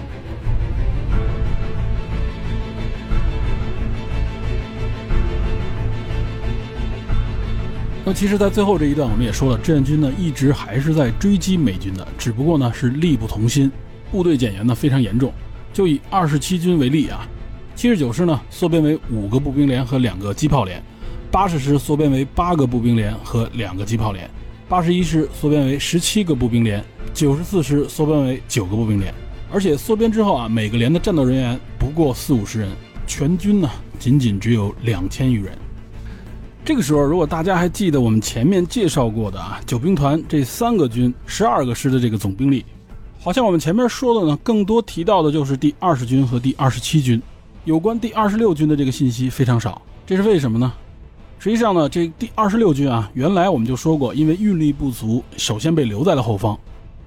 [8.06, 13.72] 那其实，在最后这一段，我们也说了，志愿军呢一直还是在追击美军的，只不过呢是力不从心，
[14.12, 15.34] 部队减员呢非常严重。
[15.74, 17.28] 就以二十七军为例啊，
[17.76, 20.80] 七十九师呢缩编为五个步兵连和两个机炮连。
[21.36, 24.26] 八十师缩编为八个步兵连和两个机炮连，
[24.70, 26.82] 八十一师缩编为十七个步兵连，
[27.14, 29.14] 九十四师缩编为九个步兵连。
[29.52, 32.70] 而且缩编之后啊，每个连的战斗人员不过四五十人，
[33.06, 33.70] 全军呢
[34.00, 35.54] 仅仅只有两千余人。
[36.64, 42.64] 这个时候，如果大家还记得我们前面介绍过的啊，九兵团这三个军十二个师的这个总兵力，
[43.20, 47.22] 好像我们前面说的呢，更多提到的就是第二十军和第二十七军。
[47.66, 50.72] 有关第二十六军的这个信息非常少，这是为什么呢？
[51.46, 56.58] 实际上呢，这第二十六军啊，原来我们就说过，因为运力不足，首先被留在了后方。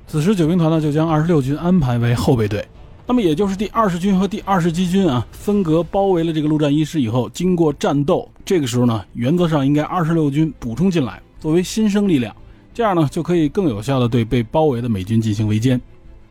[0.06, 2.64] 此时九兵团呢，就将二十六军安排为后备队。
[3.04, 12.32] 那么也就是第二十军和第二十七军啊，分隔包围了这个陆战一师以后，经过战斗，这个时候呢，原则上应该二十六军补充进来，作为新生力量，
[12.72, 15.80] 这样呢，就可以更有效的对被包围的美军进行围歼。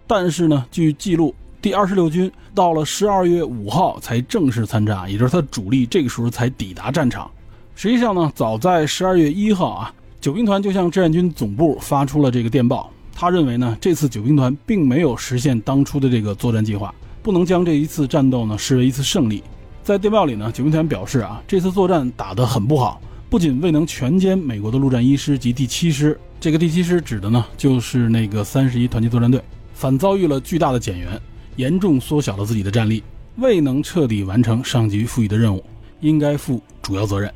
[0.07, 7.29] 但是呢，据记录，第二十六军到了十二月五号才正式参战，也就是他主力这个时候才抵达战场。
[7.77, 12.91] 实际上呢，早在十二月一号啊，九兵团就向志愿军总部发出了这个电报。
[13.13, 19.43] 他认为呢，这次九兵团并没有实现当初的这个作战计划，不能将这一次战斗呢视为一次胜利。
[19.83, 22.99] 在电报里呢，九兵团表示啊，这次作战打得很不好，
[23.29, 29.39] 不仅未能全歼美国的陆战一师及第七师，这个第七师指的呢就是那个三十一团级作战队，
[29.75, 31.09] 反遭遇了巨大的减员，
[31.57, 33.03] 严重缩小了自己的战力，
[33.35, 35.63] 未能彻底完成上级赋予的任务，
[35.99, 37.31] 应该负主要责任。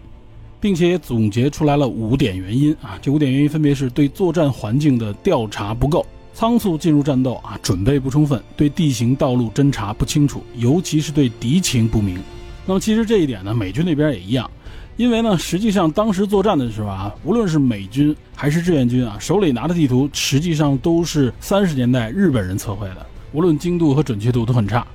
[0.62, 6.06] 并且也总结出来了五点原因啊，这五点原因分别是对作战环境的调查不够，
[6.36, 12.20] 仓促进入战斗啊，准备不充分，对地形道路侦查不清楚，尤其是对敌情不明。
[12.66, 14.50] 那么其实这一点呢，美军那边也一样，
[14.98, 23.04] 因为呢，实际上当时作战的时候啊，无论是美军还是志愿军啊，手里拿的地图实际上都是三十年代日本人测绘的，
[23.34, 24.86] 无论精度和准确度都很差。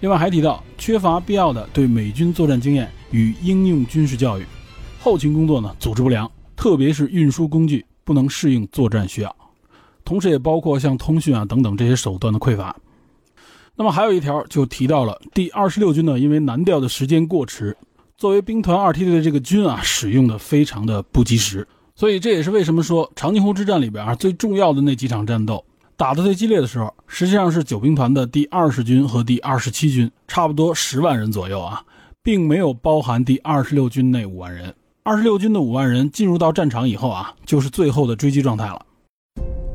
[0.00, 4.44] 另外还提到缺乏必要的对美军作战经验与应用军事教育。
[5.06, 9.36] 后勤工作呢，组织不良，特别是运输工具不能适应作战需要，
[10.04, 12.74] 同时也包括像通讯啊等等这些手段的匮乏。
[13.76, 17.76] 那么还有一条就提到了第二十六军呢，因为南调的时间过迟，
[18.18, 25.64] 作为兵团二梯队的这个军啊，使用的非常的不及时，所以这也是为什么说长津湖之战里边啊最重要的那几场战斗
[25.96, 31.84] 打的最激烈的时候，实际上是九兵团的第二十军和第二十七军，差不多十万人左右啊，
[32.24, 34.74] 并没有包含第二十六军那五万人。
[35.06, 38.84] 二十六军的五万人进入到战场以后啊，就是最后的追击状态了。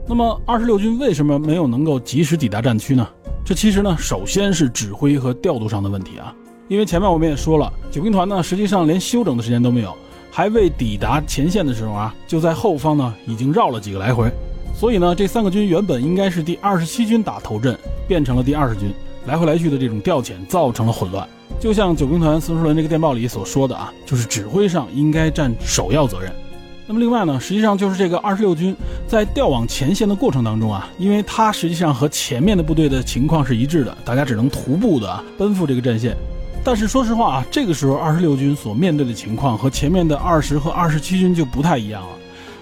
[0.06, 3.08] 那么二十六军为什么没有能够及时抵达战区呢？
[3.46, 6.36] 这其实呢，首先是指挥和调度上的问题啊。
[6.68, 9.96] 因为前面我们也说了，九兵团呢实际上连休整的时间都没有，
[10.30, 14.30] 还未抵达前线的时候啊，就在后方呢已经绕了几个来回。
[14.76, 18.94] 所以呢，这三个军原本应该是第二十七军打头阵，变成了第二十军，
[19.26, 21.28] 来回来去的这种调遣造成了混乱。
[21.60, 26.32] 就像九兵团孙书伦这个电报里所说的啊，就是指挥上应该占首要责任。
[26.88, 28.76] 那么另外呢，实际上就是这个二十六军
[29.08, 36.18] 在调往前线的过程当中啊，因为它实际上和前面的部队的情况是一致的，大家只能徒步的奔赴这个战线。
[36.64, 42.10] 但是说实话啊，这个时候二十六军所面对的情况和前面的二十和二十七军就不太一样了。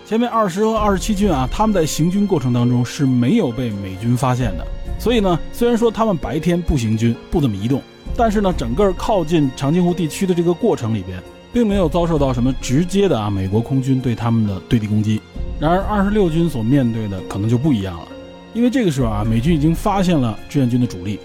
[0.10, 4.66] 前面二十和二十七军啊，他们在行军过程当中是没有被美军发现的，
[4.98, 7.80] 所以呢，虽然说他们白天不行军，不怎么移动。
[8.18, 11.22] 但是呢，整个靠近长津湖地区的这个过程里边，
[11.54, 15.22] 并没有遭受到什么直接的啊美国空军对他们的对地攻击。
[15.60, 18.08] 然而，二十六军所面对的可能就不一样了，
[18.56, 21.20] 因为这个时候啊，美军已经发现了志愿军的主力，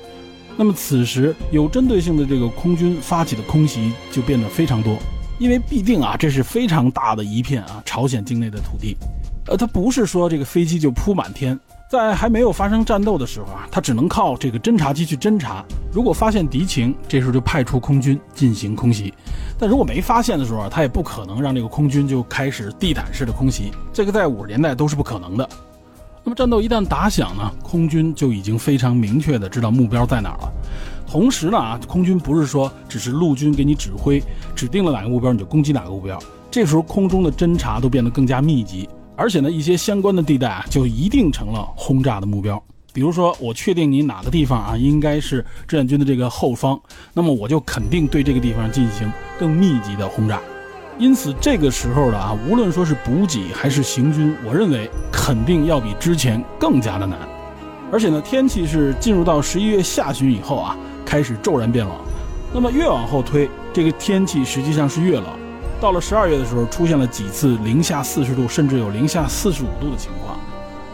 [0.58, 4.98] 那么此时有针对性的这个空军发起的空袭就变得非常多，
[5.38, 8.96] 因为必定啊，这是非常大的一片啊朝鲜境内的土地，
[9.46, 11.58] 呃，它不是说这个飞机就铺满天。
[11.90, 15.64] 在还没有发生战斗的时候啊，他只能靠这个侦察机去侦察。
[15.92, 19.14] 如果发现敌情，这时候就派出空军进行空袭。
[19.58, 23.70] 但如果没发现的时候啊，他也不可能让这个空军就开始地毯式的空袭。
[23.92, 25.48] 这个在五十年代都是不可能的。
[26.24, 30.52] 那么战斗一旦打响呢，空军就已经非常明确的知道目标在哪了。
[31.06, 34.22] 同时呢啊，空军不是说只是陆军给你指挥，
[34.54, 36.18] 指定了哪个目标你就攻击哪个目标。
[36.50, 38.88] 这时候空中的侦察都变得更加密集。
[39.16, 42.60] 而且呢，一些相关的地带啊，就一定成了轰炸的目标。
[42.92, 46.80] 比如说，我确定你哪个地方啊，应该是志愿军的这个后方，
[47.12, 50.40] 那么我就肯定对这个地方进行更密集的轰炸。
[50.98, 57.18] 因此，这个时候的啊，无论说是补给还是行军，我认为肯定要比之前更加的难。
[57.92, 61.94] 而且呢，天气是进入到十一月下旬以后啊，开始骤然变冷。
[62.52, 65.26] 那么越往后推，这个天气实际上是越冷。
[65.80, 70.38] 到了十二月的时候，出现了几次零下四十度，甚至有零下四十五度的情况。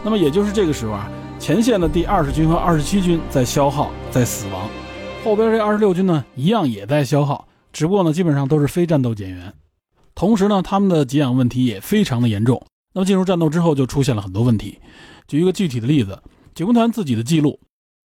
[0.03, 1.09] 那么也就是这个时候啊，
[1.39, 4.67] 前线的第二十军和二十七军在消耗，在死亡；
[5.23, 9.53] 后边这二十六军呢，一样也在消耗，只不过呢，基本上都是非战斗减员。
[10.15, 12.61] 同时呢，他们的给养问题也非常的严重。
[12.93, 14.79] 那么进入战斗之后，就出现了很多问题。
[15.27, 16.21] 举一个具体的例子，
[16.53, 17.57] 九兵团自己的记录，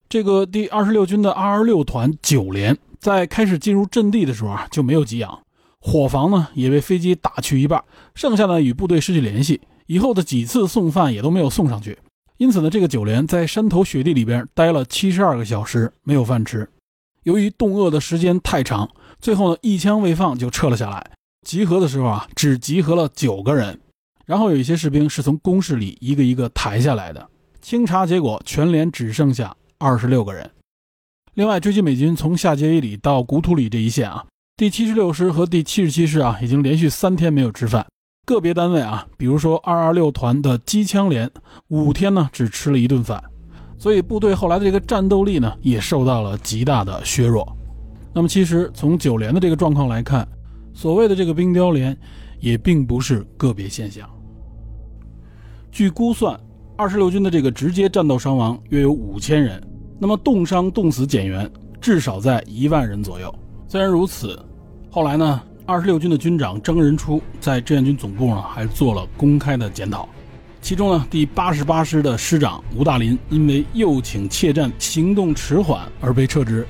[0.09, 5.39] 这个第二十六军的二十六团九连在开始进入阵地的时候啊，就没有给养。
[5.79, 7.83] 伙房呢也被飞机打去一半，
[8.15, 11.97] 剩下的与部队失去联系，以后的几次送饭也都没有送上去。
[12.37, 16.69] 因此呢，这个九连在山头雪地里边待了七十二个小时，没有饭吃。
[17.23, 18.89] 由于冻饿的时间太长，
[19.19, 21.11] 最后呢一枪未放就撤了下来。
[21.45, 23.77] 集合的时候啊，只集合了九个人，
[24.25, 27.27] 然后有一些士兵是从工事里一个一个抬下来的。
[27.61, 30.49] 清查结果，全连只剩下二十六个人。
[31.33, 34.25] 另外，追击美军从下碣尾里到古土里这一线啊，
[34.55, 37.85] 第七十六师和第七十七师啊，已经连续三天没有吃饭。
[38.25, 41.29] 个别单位啊，比如说二二六团的机枪连，
[41.67, 43.23] 五天呢只吃了一顿饭。
[43.77, 47.55] 所以部队后来的这个战斗力呢，也受到了极大的削弱。
[48.13, 50.27] 那么，其实从九连的这个状况来看，
[50.73, 51.95] 所谓的这个冰雕连，
[52.39, 54.09] 也并不是个别现象。
[55.71, 56.39] 据估算，
[56.79, 59.59] 二十六军的这个直接战斗伤亡约有五千人，
[59.97, 61.49] 那么冻伤、冻死减员
[61.81, 63.33] 至少在一万人左右。
[63.67, 64.39] 虽然如此，
[64.91, 70.07] 后来呢，二十六军的军长张仁初在志愿军总部呢还做了公开的检讨，
[70.61, 76.63] 其中呢，第八十八师的师长吴大林因为右倾怯战、行动迟缓而被撤职。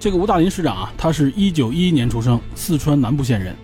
[0.00, 3.54] 这个吴大林师长啊，他是一九一一年出生，四川南部县人。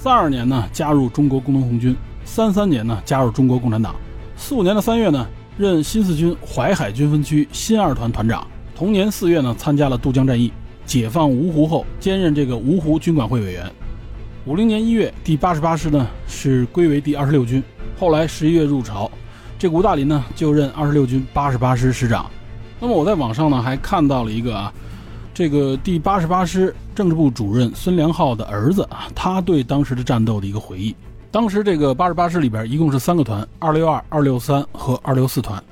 [0.00, 3.94] 三二年呢，加入中国工农红军；三三年呢，加入中国共产党。
[4.38, 5.26] 四五年的三月呢，
[5.58, 8.46] 任新四军淮海军分区新二团团长。
[8.74, 10.52] 同年四月呢，参加了渡江战役，
[10.86, 13.68] 解放芜湖后，兼任这个芜湖军管会委员。
[14.46, 17.62] 五零年一月，第八十八师呢是归为第二十六军。
[17.98, 19.10] 后来十一月入朝，
[19.58, 22.30] 这吴大林呢就任二十六军八十八师师长。
[22.80, 24.72] 那么我在网上呢还看到了一个啊。
[25.34, 30.94] 这个第八十八师政治部主任孙良浩的儿子啊，他对当时的战斗的一个回忆。
[31.30, 35.62] 当时这个八十八师里边一共是三个团：二六二、二六三和二六四团。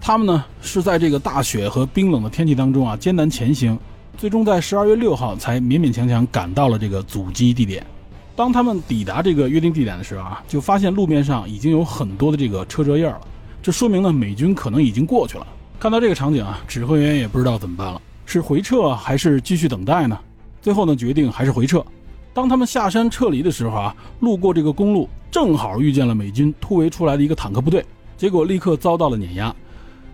[0.00, 3.78] 他们呢是在这个大雪和冰冷的天气当中啊艰难前行，
[4.18, 7.84] 最终在十二月六号才勉勉强强赶到了这个阻击地点。
[8.36, 13.18] 当他们抵达这个约定地点的时候啊，就发现路面上已经有很多的这个车辙印了，
[13.62, 15.46] 这说明呢美军可能已经过去了。
[15.80, 18.00] 看到这个场景啊，指挥员也不知道怎么办了。
[18.26, 20.18] 是回撤还是继续等待呢？
[20.60, 21.82] 最后呢，决定还是回撤。
[22.38, 27.84] 当他们下山撤离的时候啊，路过这个公路，正好遇见了美军突围出来的一个坦克部队，
[28.16, 29.52] 结果立刻遭到了碾压。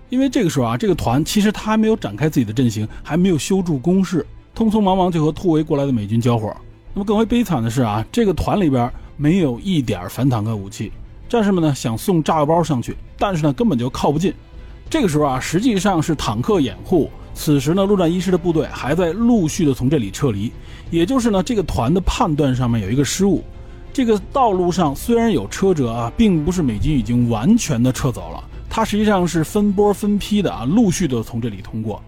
[0.09, 4.25] 因为这个时候啊，这个团其实他还没有展开自己的阵型，还没有修筑工事，
[4.57, 6.51] 匆匆忙忙就和突围过来的美军交火。
[6.95, 10.91] 那么更为悲惨的是啊，这个团里边没有一点反坦克武器，
[11.29, 14.33] 战士们呢想送炸药包上去，但是呢根本就靠不近。
[14.89, 17.11] 这个时候啊，实际上是坦克掩护。
[17.37, 20.53] 此时呢，陆战一师的部队还在陆续的从这里撤离，
[20.95, 23.42] 也就是呢，这个团的判断上面有一个失误。
[23.92, 32.01] 这个道路上虽然有车辙啊，并不是美军已经完全的撤走了，它实际上是分波分批的啊，陆续的从这里通过。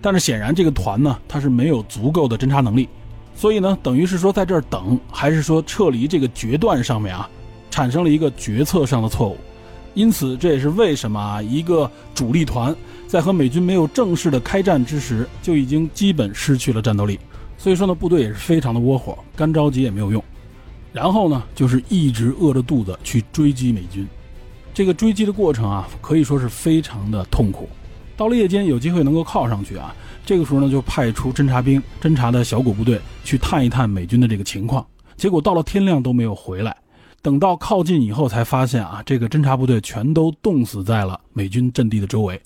[0.00, 2.88] 但是显然这个团呢，它是没有足够的侦察能力，
[3.36, 7.28] 所以呢，等于是说在这儿等，还是说撤离这个决断上面啊，
[7.70, 9.36] 产生了一个决策上的错误。
[9.94, 12.74] 因此，这也是为什么啊，一个主力团
[13.06, 17.18] 在和美军没有正式的开战之时，就已经基本失去了战斗力。
[17.62, 20.20] 所以说呢，部队也是非常的窝火，干着急也没有用。
[20.92, 24.04] 然后呢，就是一直饿着肚子去追击美军。
[24.74, 27.68] 这个追击的过程啊，可以说是非常的痛苦。
[28.16, 29.94] 到了夜间，有机会能够靠上去啊，
[30.26, 34.84] 这个时候呢，就派出侦察兵、侦察的小股部队去探一探美军的这个情况。
[35.16, 36.76] 结果到了天亮都没有回来。
[37.22, 42.42] 等到靠近以后，才发现啊，这个侦察部队全都冻死在了美军阵地的周围。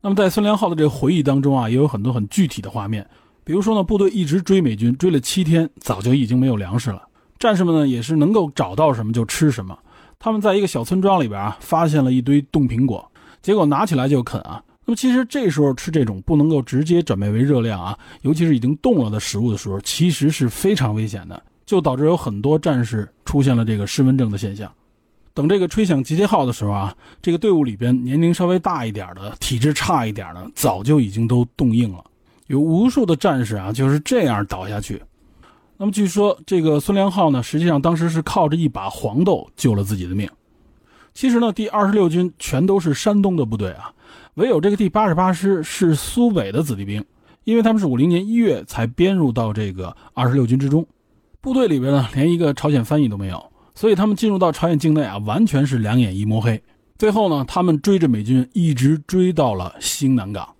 [0.00, 3.04] 那么，在孙良浩的这个回忆当中啊，也有很多很具体的画面。
[3.44, 7.02] 比如说呢，部队一直追美军，追了七天，早就已经没有粮食了。
[7.38, 9.78] 战士们呢，也是能够找到什么就吃什么。
[10.18, 13.06] 他们在一个小村庄里边啊，发现了一堆冻苹果，
[13.42, 14.62] 结果拿起来就啃啊。
[14.86, 21.42] 那么，其实这时候吃这种不能够直接转变为热量啊，尤其是已经冻了的食物的时候，其实是非常危险的。
[21.66, 24.70] 就导致有很多战士出现了这个失温症的现象。
[25.32, 32.04] 等这个吹响集结号的时候啊，这个队伍里边年龄稍微大一点的、体质差一点的，早就已经都冻硬了。
[32.46, 35.02] 有无数的战士啊就是这样倒下去。
[35.76, 40.28] 那么据说这个孙良浩呢，实际上当时是靠着一把黄豆救了自己的命。
[41.12, 43.92] 其实呢，第二十六军全都是山东的部队啊，
[44.34, 47.04] 唯有这个第八十八师是苏北的子弟兵，
[47.44, 50.86] 因为他们是五零年一月才编入到这个二十六军之中。
[51.40, 53.44] 部队里边呢，连一个朝鲜翻译都没有，
[53.74, 56.62] 所以他们进入到朝鲜境内啊，完全是两眼一摸黑。
[56.96, 60.53] 最后呢，他们追着美军一直追到了兴南港。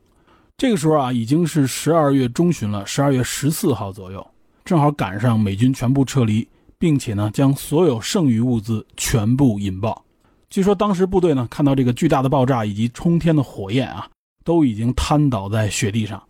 [0.57, 4.25] 这个时候啊，已经是十二月中旬了，十二月十四号左右，
[4.65, 6.47] 正好赶上美军全部撤离，
[6.79, 10.05] 并且呢，将所有剩余物资全部引爆。
[10.49, 14.09] 据说当时部队呢，看到这个巨大的爆炸以及冲天的火焰啊，
[14.45, 16.23] 都已经瘫倒在雪地上。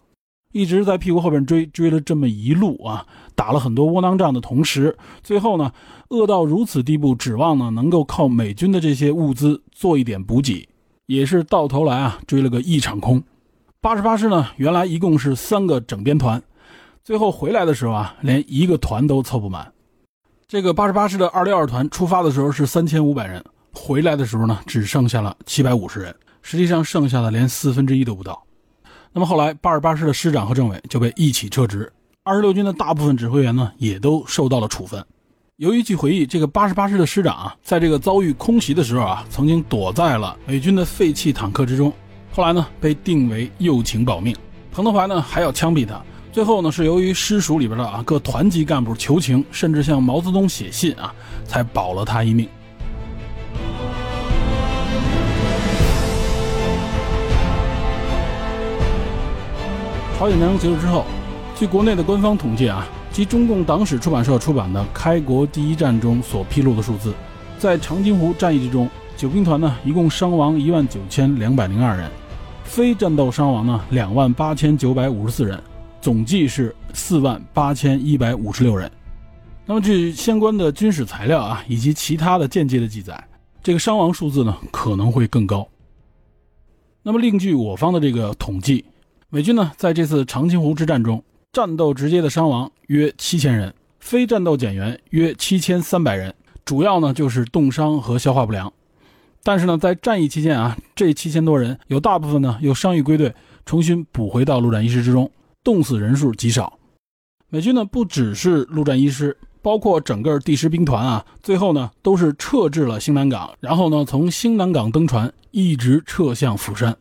[0.53, 5.71] 一直在屁股后边追，追了这么一路啊，打了很多窝囊仗的同时，最后呢，
[6.09, 10.67] 饿到如此地步，指望呢能够靠美军的这些物资做一点补给，
[11.05, 13.23] 也是到头来啊追了个一场空。
[13.85, 16.43] 八十八师呢，原来一共是三个整编团，
[17.05, 19.71] 最后回来的时候啊，连一个团都凑不满。
[20.49, 23.45] 这个八十八师的二六二团出发的时候是三千五百人，
[23.75, 28.43] 回来的时候呢，只剩下了七百五十人，实际上剩下的连四分之一都不到。
[29.13, 31.93] 那么后来八十八师的师长和政委就被一起撤职，
[32.23, 35.05] 二十六军的大部分指挥员呢，也都受到了处分。
[35.57, 41.93] 由于据回忆，这个八十八师的师长啊，在这个遭遇空袭的时候啊，曾经躲在了美军的废弃坦克之中，
[42.37, 44.35] 后来呢，被定为右倾保命。
[44.73, 46.03] 彭德怀呢，还要枪毙他。
[46.33, 51.15] 最后呢，是由于师属里边的啊各团级干部求情，甚至向毛泽东写信啊，
[51.47, 52.49] 才保了他一命。
[60.19, 61.05] 朝鲜战争结束之后，
[61.55, 67.15] 据国内的官方统计啊，及中共党史出版社出版的《开国第一战》中所披露的数字，
[67.61, 72.11] 在长津湖战役之中，九兵团呢一共伤亡一万九千两百零二人，
[72.75, 75.63] 非战斗伤亡呢两万八千九百五十四人。
[76.01, 78.91] 总计是四万八千一百五十六人。
[79.65, 83.29] 那么，据相关的军史材料啊，以及其他的间接的记载，
[83.63, 85.65] 这个伤亡数字呢可能会更高。
[87.05, 88.85] 那么，另据我方的这个统计，
[89.31, 91.23] 美军呢在这次长津湖之战中，
[91.53, 96.35] 战斗直接的伤亡约七千人，非战斗减员约七千三百人，
[96.65, 98.73] 主要呢就是冻伤和消化不良。
[99.45, 103.33] 但是呢，在战役期间啊，这七千多人有大部分呢又伤愈归队，
[103.67, 105.31] 重新补回到陆战一师之中。
[105.63, 106.79] 冻死人数极少，
[107.49, 116.97] 美军呢不只是陆战一师，包括整个第十兵团啊，最后呢都是撤至了兴南港，然后呢从兴南港登船，一直撤向釜山。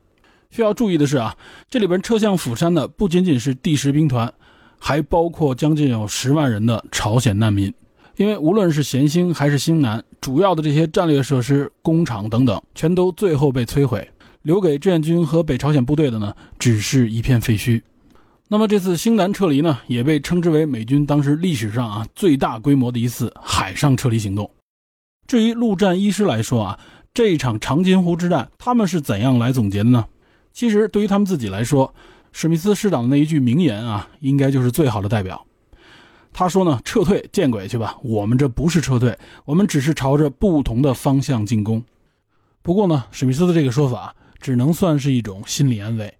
[0.49, 1.35] 需要注意的是啊，
[1.69, 4.33] 这里边撤向釜山的不仅仅是第十兵团，
[4.79, 7.73] 还包括将近有十万人的朝鲜难民。
[8.15, 14.07] 因为无论是咸兴还是兴南，主要的这些战略设施、工厂等等，全都最后被摧毁，
[14.43, 17.81] 留给志愿军和北朝鲜部队的呢，只是一片废墟。
[18.47, 24.49] 那么这次兴南撤离呢，也被称之为美军当时历史上啊最大规模的一次海上撤离行动。
[25.25, 26.79] 至于陆战一师来说啊，
[27.13, 30.05] 这一场长津湖之战，他们是怎样来总结的呢？
[30.51, 31.91] 其实对于他们自己来说，
[32.31, 35.43] 史密斯师长的那一句名言啊，应该就是最好的代表。
[36.33, 37.95] 他说呢：“撤退，见鬼去吧！
[38.01, 39.15] 我们这不是撤退，
[39.45, 41.83] 我们只是朝着不同的方向进攻。”
[42.63, 46.11] 不过呢，史密斯的这个说法只能算是一种心理安慰。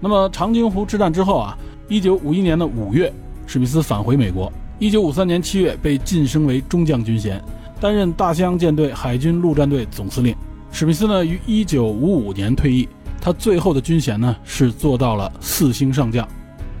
[0.00, 1.56] 那么长津湖之战之后啊，
[1.88, 3.12] 一九五一年的五月，
[3.46, 4.52] 史密斯返回美国。
[4.80, 7.40] 一九五三年七月被晋升为中将军衔，
[7.80, 10.34] 担任大西洋舰队海军陆战队总司令。
[10.72, 12.88] 史密斯呢于一九五五年退役，
[13.20, 16.26] 他最后的军衔呢是做到了四星上将。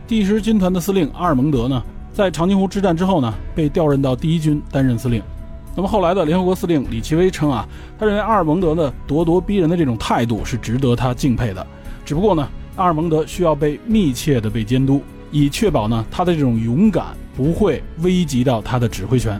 [0.06, 5.22] 第十军团的司令阿尔蒙德呢，在长津湖之战之后呢，被调任到第一军担任司令。
[5.74, 7.66] 那么后来的联合国司令李奇微称啊，
[7.98, 11.66] 他认为阿尔蒙德的咄咄逼人的这种态度是值得他敬佩的。
[12.04, 12.48] 只不过呢。
[12.74, 19.38] 阿尔蒙德需要被密切的被监督，以确保呢他的这种勇敢不会危及到他的指挥权。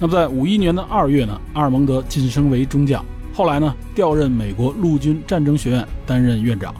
[0.00, 6.74] 那么在五一年的二月呢，阿尔蒙德晋升为中将，后来呢调任美国陆军战争学院担任院长。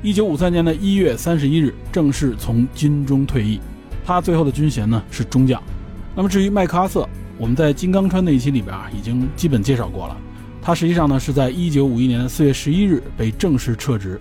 [0.00, 3.58] 一九五三年的一月三十一日正式从军中退役，
[4.04, 5.60] 他最后的军衔呢是中将。
[6.14, 10.16] 那么至于麦克阿瑟，我们在金刚川那一期里边啊已经基本介绍过了，
[10.62, 14.20] 他实际上呢是在一九五一年的四月十一日被正式撤职。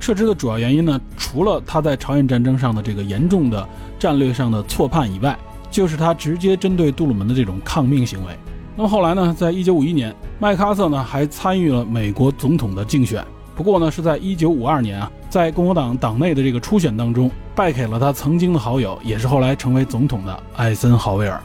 [0.00, 3.68] 撤职的主要原因呢，除了他在朝鲜战争上的这个严重的
[3.98, 5.38] 战略上的错判以外，
[5.70, 8.34] 就是他直接针对杜鲁门的这种抗命行为。
[8.74, 13.22] 那么后来呢，在一九五一年，麦克阿瑟呢还参与了美国总统的竞选，
[13.54, 21.40] 不过呢是在一九五二年啊，在共和党党内的这个初选当中，败给了他曾经的好友，也是后来成为总统的艾森豪威尔。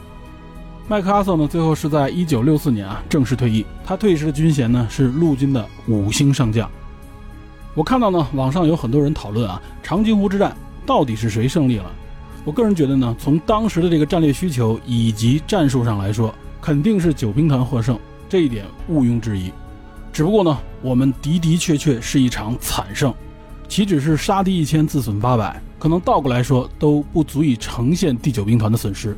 [0.88, 6.68] 麦克阿瑟呢，最后是在一九六四年啊正式退役，他退役时的军衔呢是陆军的五星上将。
[7.74, 10.56] 我看到呢，网上有很多人讨论啊，长津湖之战
[10.86, 11.92] 到底是谁胜利了？
[12.44, 19.52] 我个人觉得呢，从当时的这个战略需求以及战术上来说，肯定是九兵团获胜，这一点毋庸置疑。
[20.12, 23.12] 只不过呢，我们的的确确是一场惨胜，
[23.68, 29.16] 岂止是杀敌一千自损八百，可能倒过来说都不足以呈现第九兵团的损失。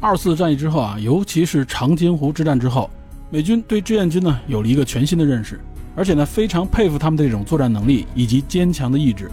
[0.00, 2.90] 二次战役之后啊，尤其是长津湖之战之后，
[3.30, 5.60] 美军对志愿军呢有了一个全新的认识。
[5.96, 9.30] 而且呢，非常佩服他们这种作战能力以及坚强的意志，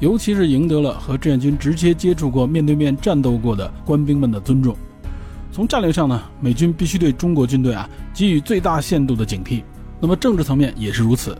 [0.00, 4.76] 尤其是赢得了和志愿军直接接触过、面对面战斗过的官兵们的尊重。
[5.52, 9.62] 从战略上呢，美军必须对中国军队啊给予最大限度的警惕。
[10.00, 11.36] 那么政治层面也是如此。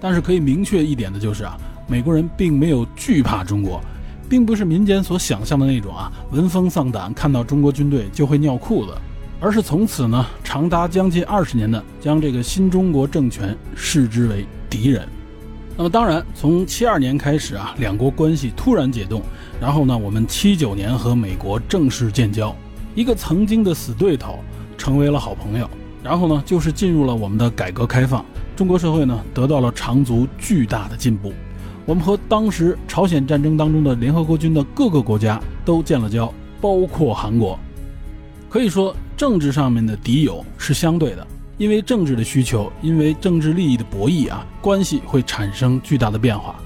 [0.00, 1.56] 但是可以明确一点的就是啊，
[1.86, 3.80] 美国人并没有惧怕中国，
[4.28, 8.92] 并不是民间所想象的那种啊闻风丧胆，看到中国军队就会尿裤子。
[9.40, 15.06] 而是从此呢，长达将近二十年的将这个新中国政权视之为敌人。
[15.76, 19.20] 那么当然，从七二年开始啊，两国关系突然解冻，
[19.60, 22.54] 然后呢，我们七九年和美国正式建交，
[22.94, 24.38] 一个曾经的死对头
[24.78, 25.68] 成为了好朋友，
[26.02, 28.24] 然后呢，就是进入了我们的改革开放，
[28.56, 31.32] 中国社会呢得到了长足巨大的进步，
[31.86, 37.58] 我们和当时朝鲜战争当中的联合国军的各个国家都建了交，包括韩国，
[38.50, 41.26] 可以说政治上面的敌友是相对的。
[41.58, 46.56] 因为政治的需求，因为政治利益的博弈啊，关系会产生巨大的变化。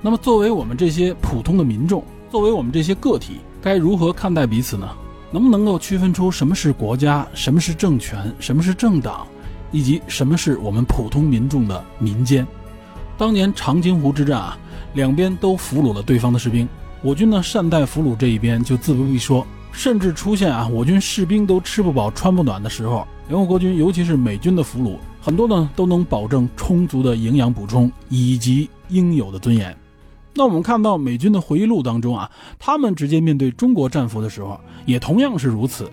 [0.00, 4.88] 那么，作为我们这些普通的民众，作为我们这些个体，该如何看待彼此呢？
[5.30, 9.26] 能不能够区分出什么是国家，什么是政权，什么是政党，
[9.72, 12.46] 以及什么是我们普通民众的民间？
[13.18, 14.58] 当年长津湖之战啊，
[14.94, 16.68] 两边都俘虏了对方的士兵，
[17.02, 23.06] 我军呢善待俘虏这一边就自不必说，甚至出现啊我军士兵都吃不饱穿不暖的时候。
[23.28, 29.76] 联合国军，尤其是美军的俘虏，很多呢都能保证充足的营养补充以及应有的尊严。
[30.36, 35.90] 那我们看到美军的回忆录当中啊，他们直接面对中国战俘的时候，也同样是如此。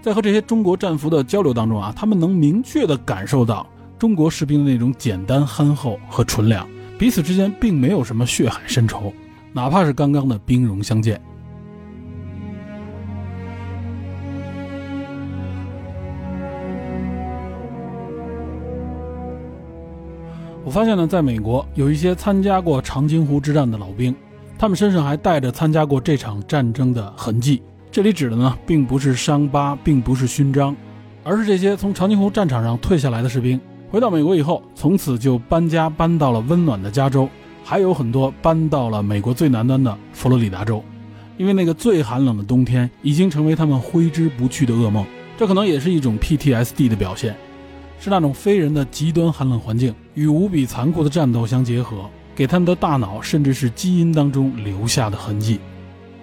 [0.00, 3.66] 在和这些中国战俘的交流当中啊，他们能明确的感受到
[3.98, 6.66] 中国士兵的那种简单憨厚和纯良，
[6.98, 9.12] 彼此之间并没有什么血海深仇，
[9.52, 11.20] 哪怕是刚刚的兵戎相见。
[20.64, 24.16] 我发现呢，在美国有一些参加过长津湖之战的老兵，
[24.58, 27.62] 他们身上还带着参加过这场战争的痕迹。
[27.92, 30.74] 这里指的呢，并不是伤疤，并不是勋章，
[31.22, 33.60] 而是这些从长津湖战场上退下来的士兵，
[33.90, 37.28] 回到美国以后，从此就搬家搬到了温暖的加州，
[37.62, 40.82] 还有很多搬到了美国最南端的佛罗里达州，
[41.36, 45.04] 因为那个最寒冷的冬天已经成为他们挥之不去的噩梦。
[45.36, 47.36] 这可能也是一种 PTSD 的表现。
[48.00, 55.60] 是那种非人的极端寒冷环境与无比残酷的战斗相结合，给他们的大脑甚至是基因当中留下的痕迹。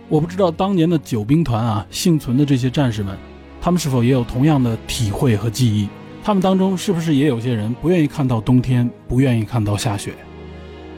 [0.08, 3.18] 我不知道当年的九兵团啊幸存的这些战士们，
[3.62, 5.88] 他们是否也有同样的体会和记忆？
[6.24, 10.14] 他们当中是不是也有些人不愿意看到冬天，不愿意看到下雪？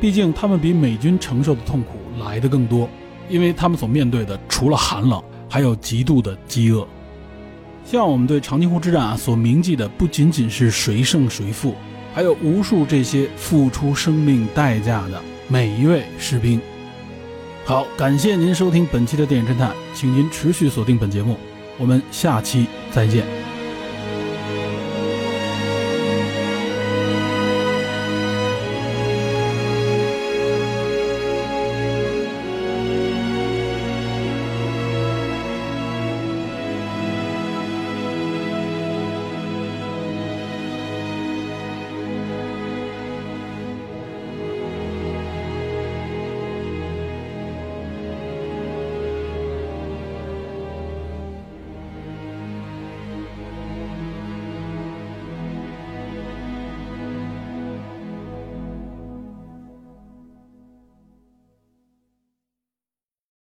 [0.01, 2.89] 毕竟他们比美军承受的痛苦来的更多，
[3.29, 6.87] 因为他们所面对的除了寒冷，还有极度的饥饿。
[7.85, 11.75] 希望我们对长津湖之战啊所铭记的不仅仅是谁胜谁负，
[12.13, 16.61] 还有无数这些付出生命代价的每一位士兵。
[17.65, 21.37] 好，感谢您收听本期的电影侦探，请您持续锁定本节目，
[21.77, 23.42] 我们下期再见。